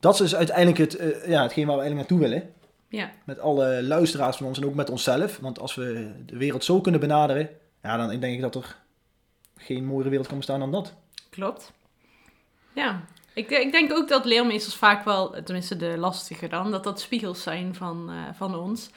Dat 0.00 0.20
is 0.20 0.34
uiteindelijk 0.34 0.78
het, 0.78 0.96
eh, 0.96 1.28
ja, 1.28 1.42
hetgeen 1.42 1.66
waar 1.66 1.76
we 1.76 1.82
eigenlijk 1.82 2.10
naartoe 2.10 2.28
willen. 2.28 2.50
Ja, 2.88 3.10
Met 3.24 3.40
alle 3.40 3.82
luisteraars 3.82 4.36
van 4.36 4.46
ons 4.46 4.58
en 4.58 4.66
ook 4.66 4.74
met 4.74 4.90
onszelf. 4.90 5.38
Want 5.38 5.58
als 5.58 5.74
we 5.74 6.10
de 6.26 6.36
wereld 6.36 6.64
zo 6.64 6.80
kunnen 6.80 7.00
benaderen, 7.00 7.48
ja, 7.82 7.96
dan 7.96 8.20
denk 8.20 8.34
ik 8.34 8.40
dat 8.40 8.54
er 8.54 8.76
geen 9.56 9.84
mooiere 9.84 10.08
wereld 10.08 10.28
kan 10.28 10.36
bestaan 10.36 10.60
dan 10.60 10.70
dat. 10.70 10.94
klopt. 11.30 11.72
Ja, 12.72 13.04
ik, 13.34 13.50
ik 13.50 13.72
denk 13.72 13.92
ook 13.92 14.08
dat 14.08 14.24
leermeesters 14.24 14.74
vaak 14.74 15.04
wel, 15.04 15.30
tenminste 15.44 15.76
de 15.76 15.98
lastige 15.98 16.48
dan, 16.48 16.70
dat 16.70 16.84
dat 16.84 17.00
spiegels 17.00 17.42
zijn 17.42 17.74
van, 17.74 18.10
eh, 18.10 18.16
van 18.34 18.54
ons. 18.54 18.90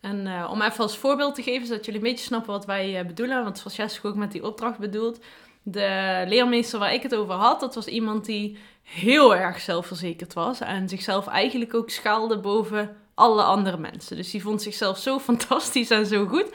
En 0.00 0.26
eh, 0.26 0.50
om 0.50 0.62
even 0.62 0.82
als 0.82 0.96
voorbeeld 0.96 1.34
te 1.34 1.42
geven, 1.42 1.66
zodat 1.66 1.84
jullie 1.84 2.00
een 2.00 2.10
beetje 2.10 2.24
snappen 2.24 2.52
wat 2.52 2.66
wij 2.66 2.98
eh, 2.98 3.06
bedoelen, 3.06 3.44
want 3.44 3.60
Francesco 3.60 4.08
ook 4.08 4.14
met 4.14 4.32
die 4.32 4.44
opdracht 4.44 4.78
bedoelt. 4.78 5.18
De 5.62 6.24
leermeester 6.26 6.78
waar 6.78 6.94
ik 6.94 7.02
het 7.02 7.14
over 7.14 7.34
had, 7.34 7.60
dat 7.60 7.74
was 7.74 7.86
iemand 7.86 8.24
die 8.24 8.58
heel 8.82 9.36
erg 9.36 9.60
zelfverzekerd 9.60 10.32
was 10.32 10.60
en 10.60 10.88
zichzelf 10.88 11.26
eigenlijk 11.26 11.74
ook 11.74 11.90
schaalde 11.90 12.38
boven 12.38 12.96
alle 13.14 13.42
andere 13.42 13.76
mensen. 13.76 14.16
Dus 14.16 14.30
die 14.30 14.42
vond 14.42 14.62
zichzelf 14.62 14.98
zo 14.98 15.18
fantastisch 15.30 15.90
en 15.90 16.06
zo 16.06 16.26
goed. 16.26 16.52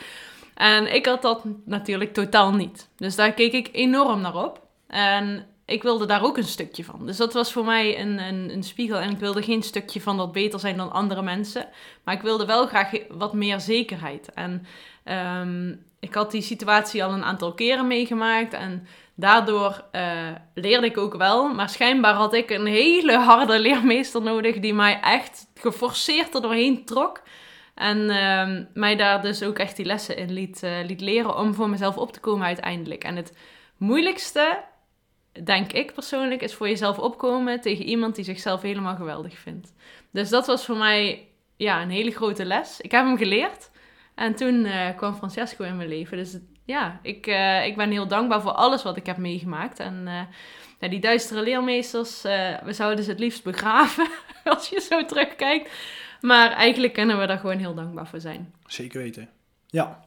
En 0.54 0.93
ik 0.93 1.06
had 1.06 1.21
dat 1.21 1.43
natuurlijk 1.65 2.13
totaal 2.13 2.54
niet. 2.54 2.89
Dus 2.98 3.15
daar 3.15 3.34
keek 3.34 3.54
ik 3.54 3.69
enorm 3.71 4.21
naar 4.21 4.36
op. 4.36 4.62
En 4.88 5.48
ik 5.65 5.84
wilde 5.84 6.06
daar 6.06 6.23
ook 6.23 6.38
een 6.38 6.43
stukje 6.43 6.84
van. 6.84 7.06
Dus 7.06 7.17
dat 7.17 7.34
was 7.34 7.51
voor 7.51 7.65
mij 7.65 7.99
een, 7.99 8.19
een, 8.19 8.54
een 8.54 8.63
spiegel. 8.63 8.97
En 8.97 9.10
ik 9.10 9.17
wilde 9.17 9.43
geen 9.43 9.63
stukje 9.63 10.01
van 10.01 10.17
dat 10.17 10.32
beter 10.32 10.60
zijn 10.60 10.78
dan 10.78 10.91
andere 10.91 11.21
mensen. 11.21 11.67
Maar 12.04 12.15
ik 12.15 12.21
wilde 12.21 12.45
wel 12.45 12.67
graag 12.67 12.91
wat 13.10 13.34
meer 13.34 13.60
zekerheid. 13.60 14.34
En 14.34 14.65
ehm, 15.04 15.75
ik 15.99 16.13
had 16.13 16.32
die 16.32 16.41
situatie 16.41 17.04
al 17.04 17.12
een 17.12 17.23
aantal 17.23 17.54
keren 17.54 17.88
meegemaakt. 17.88 18.54
En 18.54 18.88
daardoor 19.15 19.84
eh, 19.91 20.32
leerde 20.54 20.86
ik 20.86 20.97
ook 20.97 21.15
wel. 21.15 21.54
Maar 21.54 21.69
schijnbaar 21.69 22.13
had 22.13 22.34
ik 22.34 22.49
een 22.49 22.65
hele 22.65 23.17
harde 23.17 23.60
leermeester 23.60 24.21
nodig. 24.21 24.60
Die 24.60 24.73
mij 24.73 24.99
echt 24.99 25.47
geforceerd 25.56 26.36
er 26.36 26.41
doorheen 26.41 26.86
trok. 26.86 27.21
En 27.75 28.10
ehm, 28.10 28.63
mij 28.73 28.95
daar 28.95 29.21
dus 29.21 29.43
ook 29.43 29.60
echt 29.60 29.75
die 29.75 29.86
lessen 29.86 30.17
in 30.17 30.32
liet, 30.32 30.63
eh, 30.63 30.71
liet 30.86 31.01
leren 31.01 31.38
om 31.38 31.54
voor 31.54 31.69
mezelf 31.69 31.97
op 31.97 32.12
te 32.12 32.19
komen 32.19 32.45
uiteindelijk. 32.45 33.04
En 33.04 33.15
het 33.15 33.34
moeilijkste, 33.78 34.63
denk 35.43 35.71
ik 35.71 35.93
persoonlijk, 35.93 36.41
is 36.41 36.54
voor 36.54 36.67
jezelf 36.67 37.00
opkomen 37.00 37.62
tegen 37.62 37.86
iemand 37.86 38.15
die 38.15 38.24
zichzelf 38.24 38.62
helemaal 38.62 38.95
geweldig 38.95 39.38
vindt. 39.38 39.74
Dus 40.12 40.30
dat 40.30 40.48
was 40.48 40.65
voor 40.65 40.78
mij 40.78 41.28
ja, 41.56 41.82
een 41.82 41.89
hele 41.89 42.12
grote 42.12 42.45
les. 42.45 42.82
Ik 42.82 42.91
heb 42.91 43.06
hem 43.06 43.17
geleerd. 43.17 43.69
En 44.15 44.36
toen 44.36 44.65
eh, 44.65 44.95
kwam 44.95 45.15
Francesco 45.15 45.63
in 45.63 45.78
mijn 45.78 45.89
leven. 45.89 46.17
Dus 46.17 46.38
ja, 46.65 47.00
ik, 47.02 47.28
eh, 47.28 47.65
ik 47.65 47.76
ben 47.76 47.91
heel 47.91 48.08
dankbaar 48.08 48.41
voor 48.41 48.52
alles 48.52 48.84
wat 48.84 48.98
ik 48.98 49.06
heb 49.06 49.17
meegemaakt. 49.17 49.80
En 49.80 50.08
eh, 50.08 50.21
ja, 50.80 50.88
die 50.88 51.00
duistere 51.00 51.41
leermeesters, 51.41 52.21
we 52.63 52.74
zouden 52.74 53.04
ze 53.04 53.10
het 53.10 53.19
liefst 53.19 53.43
begraven 53.43 54.08
als 54.43 54.69
je 54.69 54.80
zo 54.80 55.06
terugkijkt. 55.06 55.71
Maar 56.21 56.52
eigenlijk 56.52 56.93
kunnen 56.93 57.19
we 57.19 57.28
daar 57.28 57.39
gewoon 57.39 57.58
heel 57.58 57.74
dankbaar 57.74 58.08
voor 58.08 58.19
zijn. 58.19 58.54
Zeker 58.65 59.02
weten. 59.02 59.30
Ja. 59.67 60.06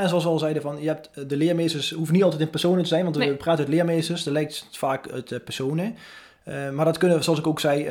En 0.00 0.08
zoals 0.08 0.24
we 0.24 0.30
al 0.30 0.38
zeiden, 0.38 0.62
van, 0.62 0.80
je 0.80 0.86
hebt, 0.86 1.10
eh, 1.14 1.24
de 1.26 1.36
leermeesters 1.36 1.90
hoeven 1.90 2.14
niet 2.14 2.22
altijd 2.22 2.42
in 2.42 2.50
personen 2.50 2.82
te 2.82 2.88
zijn, 2.88 3.04
want 3.04 3.16
Nee. 3.16 3.30
we 3.30 3.36
praten 3.36 3.64
uit 3.64 3.74
leermeesters, 3.74 4.22
dan 4.24 4.32
lijkt 4.32 4.68
vaak 4.70 5.10
uit 5.10 5.32
eh, 5.32 5.38
personen. 5.44 5.94
Eh, 6.44 6.70
maar 6.70 6.84
dat 6.84 6.98
kunnen, 6.98 7.24
zoals 7.24 7.38
ik 7.38 7.46
ook 7.46 7.60
zei, 7.60 7.88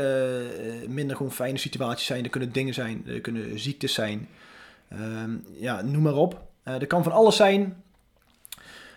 minder 0.88 1.15
gewoon 1.15 1.32
fijne 1.32 1.58
situaties 1.58 2.06
zijn. 2.08 2.24
Er 2.24 2.30
kunnen 2.30 2.52
dingen 2.52 2.74
zijn, 2.74 3.04
er 3.08 3.22
kunnen 3.22 3.60
ziektes 3.60 3.93
zijn. 3.93 4.28
Ehm, 4.89 5.32
ja, 5.54 5.82
noem 5.82 6.02
maar 6.02 6.15
op. 6.15 6.41
Er 6.63 6.88
kan 6.88 7.04
van 7.04 7.12
alles 7.12 7.36
zijn. 7.36 7.84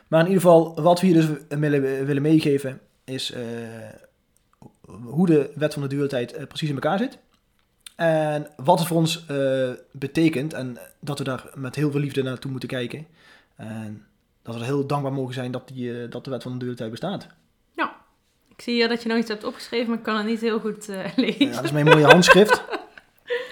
Maar 0.08 0.20
in 0.20 0.26
ieder 0.26 0.42
geval, 0.42 0.74
wat 0.82 1.00
we 1.00 1.06
hier 1.06 1.14
dus 1.14 1.26
willen, 1.48 2.06
willen 2.06 2.22
meegeven, 2.22 2.80
is 3.04 3.34
hoe 5.04 5.26
de 5.26 5.52
wet 5.54 5.74
van 5.74 5.88
de 5.88 6.08
eh, 6.08 6.46
precies 6.46 6.68
in 6.68 6.74
elkaar 6.74 6.98
zit. 6.98 7.18
En 8.04 8.46
wat 8.56 8.78
het 8.78 8.88
voor 8.88 8.96
ons 8.96 9.26
eh, 9.26 9.70
betekent 9.92 10.52
en 10.52 10.78
dat 11.00 11.18
we 11.18 11.24
daar 11.24 11.50
met 11.54 11.74
heel 11.74 11.90
veel 11.90 12.00
liefde 12.00 12.22
naartoe 12.22 12.50
moeten 12.50 12.68
kijken. 12.68 13.06
En 13.56 14.06
dat 14.42 14.54
we 14.54 14.60
er 14.60 14.66
heel 14.66 14.86
dankbaar 14.86 15.12
mogen 15.12 15.34
zijn 15.34 15.50
dat, 15.50 15.68
die, 15.74 16.02
eh, 16.02 16.10
dat 16.10 16.24
de 16.24 16.30
wet 16.30 16.42
van 16.42 16.52
de 16.52 16.58
dualiteit 16.58 16.90
bestaat. 16.90 17.28
Ik 18.62 18.68
zie 18.68 18.74
hier 18.74 18.88
dat 18.88 19.02
je 19.02 19.08
nog 19.08 19.18
iets 19.18 19.28
hebt 19.28 19.44
opgeschreven, 19.44 19.88
maar 19.88 19.98
ik 19.98 20.04
kan 20.04 20.16
het 20.16 20.26
niet 20.26 20.40
heel 20.40 20.60
goed 20.60 20.88
eh, 20.88 20.98
lezen. 21.16 21.46
Ja, 21.46 21.54
dat 21.54 21.64
is 21.64 21.72
mijn 21.72 21.84
mooie 21.84 22.04
handschrift. 22.04 22.62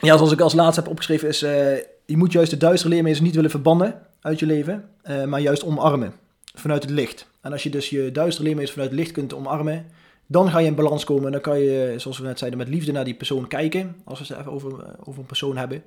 Ja, 0.00 0.16
zoals 0.16 0.32
ik 0.32 0.40
als 0.40 0.54
laatste 0.54 0.80
heb 0.80 0.90
opgeschreven 0.90 1.28
is... 1.28 1.42
eh, 1.42 1.76
je 2.04 2.16
moet 2.16 2.32
juist 2.32 2.50
de 2.50 2.56
duistere 2.56 2.92
leermeesters 2.92 3.26
niet 3.26 3.34
willen 3.34 3.50
verbannen 3.50 4.00
uit 4.20 4.38
je 4.38 4.46
leven, 4.46 4.88
eh, 5.02 5.24
maar 5.24 5.40
juist 5.40 5.64
omarmen 5.64 6.14
vanuit 6.54 6.82
het 6.82 6.92
licht. 6.92 7.26
En 7.40 7.52
als 7.52 7.62
je 7.62 7.70
dus 7.70 7.90
je 7.90 8.12
duistere 8.12 8.44
leermeesters 8.44 8.74
vanuit 8.74 8.90
het 8.90 9.00
licht 9.00 9.12
kunt 9.12 9.34
omarmen, 9.34 9.86
dan 10.30 10.50
ga 10.50 10.58
je 10.58 10.66
in 10.66 10.74
balans 10.74 11.04
komen. 11.04 11.26
En 11.26 11.32
dan 11.32 11.40
kan 11.40 11.60
je, 11.60 11.94
zoals 11.96 12.18
we 12.18 12.26
net 12.26 12.38
zeiden, 12.38 12.58
met 12.58 12.68
liefde 12.68 12.92
naar 12.92 13.04
die 13.04 13.14
persoon 13.14 13.48
kijken. 13.48 13.96
Als 14.04 14.18
we 14.18 14.26
het 14.26 14.38
even 14.38 14.52
over, 14.52 14.84
eh, 14.84 14.92
over 15.04 15.20
een 15.20 15.26
persoon 15.26 15.56
hebben. 15.56 15.82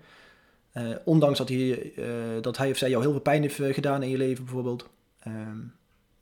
Eh, 0.71 0.89
ondanks 1.05 1.37
dat 1.37 1.49
hij, 1.49 1.93
eh, 1.95 2.05
dat 2.41 2.57
hij 2.57 2.69
of 2.69 2.77
zij 2.77 2.89
jou 2.89 3.01
heel 3.01 3.11
veel 3.11 3.21
pijn 3.21 3.41
heeft 3.41 3.61
gedaan 3.73 4.03
in 4.03 4.09
je 4.09 4.17
leven 4.17 4.43
bijvoorbeeld. 4.43 4.89
Ehm, 5.19 5.57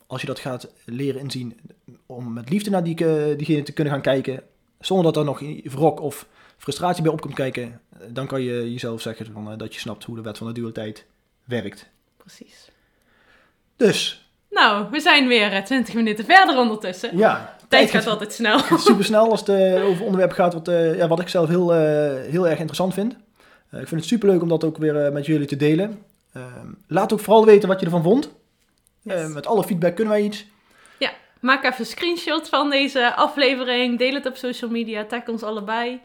als 0.08 0.22
je 0.22 0.28
dat 0.28 0.40
gaat 0.40 0.74
leren 0.86 1.22
inzien 1.22 1.60
om 2.06 2.34
met 2.34 2.50
liefde 2.50 2.70
naar 2.70 2.84
die, 2.84 2.96
diegene 3.36 3.64
te 3.64 3.74
kunnen 3.74 3.94
gaan 3.94 4.02
kijken, 4.02 4.44
zonder 4.80 5.06
dat 5.06 5.18
er 5.18 5.26
nog 5.26 5.40
wrok 5.64 6.00
of 6.00 6.28
frustratie 6.58 7.04
bij 7.04 7.12
op 7.12 7.22
komt 7.22 7.34
kijken, 7.34 7.82
dan 8.08 8.28
kan 8.28 8.42
je 8.42 8.72
jezelf 8.72 9.02
zeggen 9.02 9.32
van, 9.34 9.58
dat 9.58 9.74
je 9.74 9.80
snapt 9.80 10.04
hoe 10.04 10.16
de 10.16 10.22
wet 10.22 10.38
van 10.38 10.48
de 10.48 10.54
dualiteit 10.54 11.06
werkt. 11.46 11.90
Precies. 12.18 12.72
Dus, 13.76 14.30
Nou, 14.50 14.88
we 14.92 15.00
zijn 15.00 15.28
weer 15.28 15.54
eh, 15.54 15.64
20 15.64 15.94
minuten 15.94 16.26
verder 16.26 16.58
ondertussen. 16.58 17.18
ja. 17.18 17.60
Tijd 17.72 17.90
gaat 17.90 18.08
altijd 18.08 18.34
snel. 18.34 18.60
super 18.78 19.06
snel 19.06 19.30
als 19.30 19.40
het 19.40 19.50
over 19.90 20.04
onderwerp 20.06 20.32
gaat 20.32 20.54
wat, 20.54 20.68
eh, 20.68 20.96
ja, 20.96 21.08
wat 21.08 21.20
ik 21.20 21.28
zelf 21.28 21.48
heel, 21.48 21.74
eh, 21.74 22.30
heel 22.30 22.48
erg 22.48 22.58
interessant 22.58 22.94
vind. 22.94 23.16
Eh, 23.70 23.82
ik 23.82 23.88
vind 23.88 24.02
het 24.02 24.10
super 24.10 24.30
leuk 24.30 24.42
om 24.42 24.50
dat 24.50 24.64
ook 24.64 24.78
weer 24.78 25.12
met 25.12 25.26
jullie 25.26 25.48
te 25.48 25.56
delen. 25.56 26.04
Ehm, 26.34 26.68
laat 26.88 27.14
ook 27.14 27.20
vooral 27.20 27.46
weten 27.46 27.68
wat 27.70 27.80
je 27.80 27.86
ervan 27.86 28.04
vond. 28.04 28.32
Yes. 29.02 29.22
Eh, 29.22 29.34
met 29.34 29.48
alle 29.48 29.64
feedback 29.64 29.96
kunnen 29.96 30.14
wij 30.14 30.24
iets. 30.24 30.46
Maak 31.40 31.64
even 31.64 31.80
een 31.80 31.86
screenshot 31.86 32.50
van 32.50 32.70
deze 32.70 33.16
aflevering. 33.16 33.98
Deel 33.98 34.14
het 34.14 34.26
op 34.26 34.36
social 34.36 34.72
media. 34.72 35.06
Tag 35.06 35.28
ons 35.28 35.44
allebei. 35.44 36.00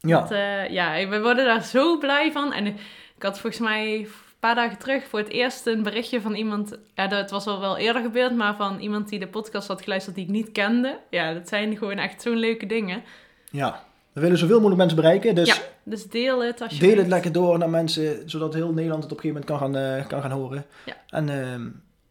Ja, 0.00 0.18
Want, 0.18 0.30
ja, 0.70 1.08
we 1.08 1.20
worden 1.20 1.44
daar 1.44 1.62
zo 1.62 1.98
blij 1.98 2.32
van. 2.32 2.52
En 2.52 2.66
ik 2.66 3.22
had 3.22 3.38
volgens 3.38 3.62
mij 3.62 4.06
paar 4.40 4.54
dagen 4.54 4.78
terug 4.78 5.08
voor 5.08 5.18
het 5.18 5.28
eerst 5.28 5.66
een 5.66 5.82
berichtje 5.82 6.20
van 6.20 6.34
iemand. 6.34 6.78
Ja, 6.94 7.06
dat 7.06 7.30
was 7.30 7.46
al 7.46 7.60
wel 7.60 7.76
eerder 7.76 8.02
gebeurd, 8.02 8.36
maar 8.36 8.56
van 8.56 8.78
iemand 8.78 9.08
die 9.08 9.18
de 9.18 9.26
podcast 9.28 9.68
had 9.68 9.82
geluisterd 9.82 10.14
die 10.16 10.24
ik 10.24 10.30
niet 10.30 10.52
kende. 10.52 10.98
Ja, 11.10 11.34
dat 11.34 11.48
zijn 11.48 11.76
gewoon 11.76 11.98
echt 11.98 12.22
zo'n 12.22 12.36
leuke 12.36 12.66
dingen. 12.66 13.02
ja. 13.50 13.86
We 14.12 14.20
willen 14.24 14.38
zoveel 14.38 14.56
mogelijk 14.56 14.78
mensen 14.78 14.96
bereiken. 14.96 15.34
Dus 15.34 15.48
Ja, 15.48 15.54
dus 15.82 16.06
deel 16.06 16.42
het 16.42 16.60
als 16.60 16.72
je 16.72 16.78
deel 16.78 16.96
het 16.96 17.06
lekker 17.06 17.32
door 17.32 17.58
naar 17.58 17.70
mensen, 17.70 18.22
zodat 18.30 18.54
heel 18.54 18.72
Nederland 18.72 19.02
het 19.02 19.12
op 19.12 19.18
een 19.18 19.22
gegeven 19.24 19.46
moment 19.48 19.72
kan 19.72 19.82
gaan, 19.82 19.98
eh, 20.00 20.06
kan 20.06 20.20
gaan 20.22 20.30
horen. 20.30 20.66
Ja. 20.86 20.92
En 21.08 21.28
ehm, 21.28 21.62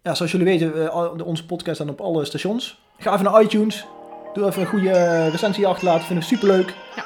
ja, 0.02 0.16
zoals 0.16 0.32
jullie 0.32 0.46
weten, 0.48 0.74
de- 1.18 1.24
onze 1.26 1.46
podcast 1.46 1.76
staan 1.76 1.90
op 1.90 2.02
alle 2.02 2.26
stations. 2.26 2.80
Ga 2.98 3.14
even 3.14 3.26
naar 3.32 3.42
iTunes. 3.42 3.86
Doe 4.34 4.46
even 4.46 4.62
een 4.62 4.68
goede 4.68 4.90
eh, 4.90 5.30
recensie 5.30 5.68
achterlaten. 5.68 6.06
Vinden 6.06 6.28
we 6.30 6.36
superleuk. 6.36 6.74
Ja. 6.96 7.04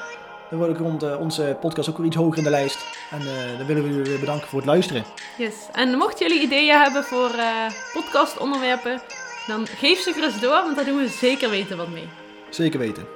Dan 0.52 0.60
wordt 0.60 0.74
ook 0.80 0.88
rond 0.88 1.18
onze 1.18 1.58
podcast 1.60 1.90
ook 1.90 1.98
weer 1.98 2.06
iets 2.06 2.16
hoger 2.16 2.38
in 2.38 2.44
de 2.44 2.50
lijst. 2.50 2.86
En 3.12 3.20
eh, 3.20 3.58
dan 3.58 3.68
willen 3.68 3.84
we 3.84 3.90
jullie 3.90 4.10
weer 4.12 4.20
bedanken 4.20 4.48
voor 4.48 4.60
het 4.60 4.68
luisteren. 4.68 5.04
Yes. 5.38 5.56
En 5.72 5.98
mochten 5.98 6.28
jullie 6.28 6.44
ideeën 6.44 6.80
hebben 6.82 7.04
voor 7.04 7.30
eh 7.30 7.66
podcastonderwerpen, 7.94 9.02
dan 9.48 9.68
geef 9.68 10.00
ze 10.00 10.14
gerust 10.14 10.42
door, 10.42 10.64
want 10.64 10.76
daar 10.76 10.86
doen 10.86 10.98
we 10.98 11.08
zeker 11.08 11.50
weten 11.50 11.78
wat 11.78 11.90
mee. 11.90 12.10
Zeker 12.50 12.80
weten. 12.80 13.08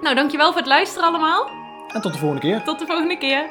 Nou, 0.00 0.14
dankjewel 0.14 0.48
voor 0.48 0.60
het 0.60 0.68
luisteren 0.68 1.08
allemaal. 1.08 1.50
En 1.92 2.00
tot 2.00 2.12
de 2.12 2.18
volgende 2.18 2.42
keer. 2.42 2.62
Tot 2.62 2.78
de 2.78 2.86
volgende 2.86 3.18
keer. 3.18 3.46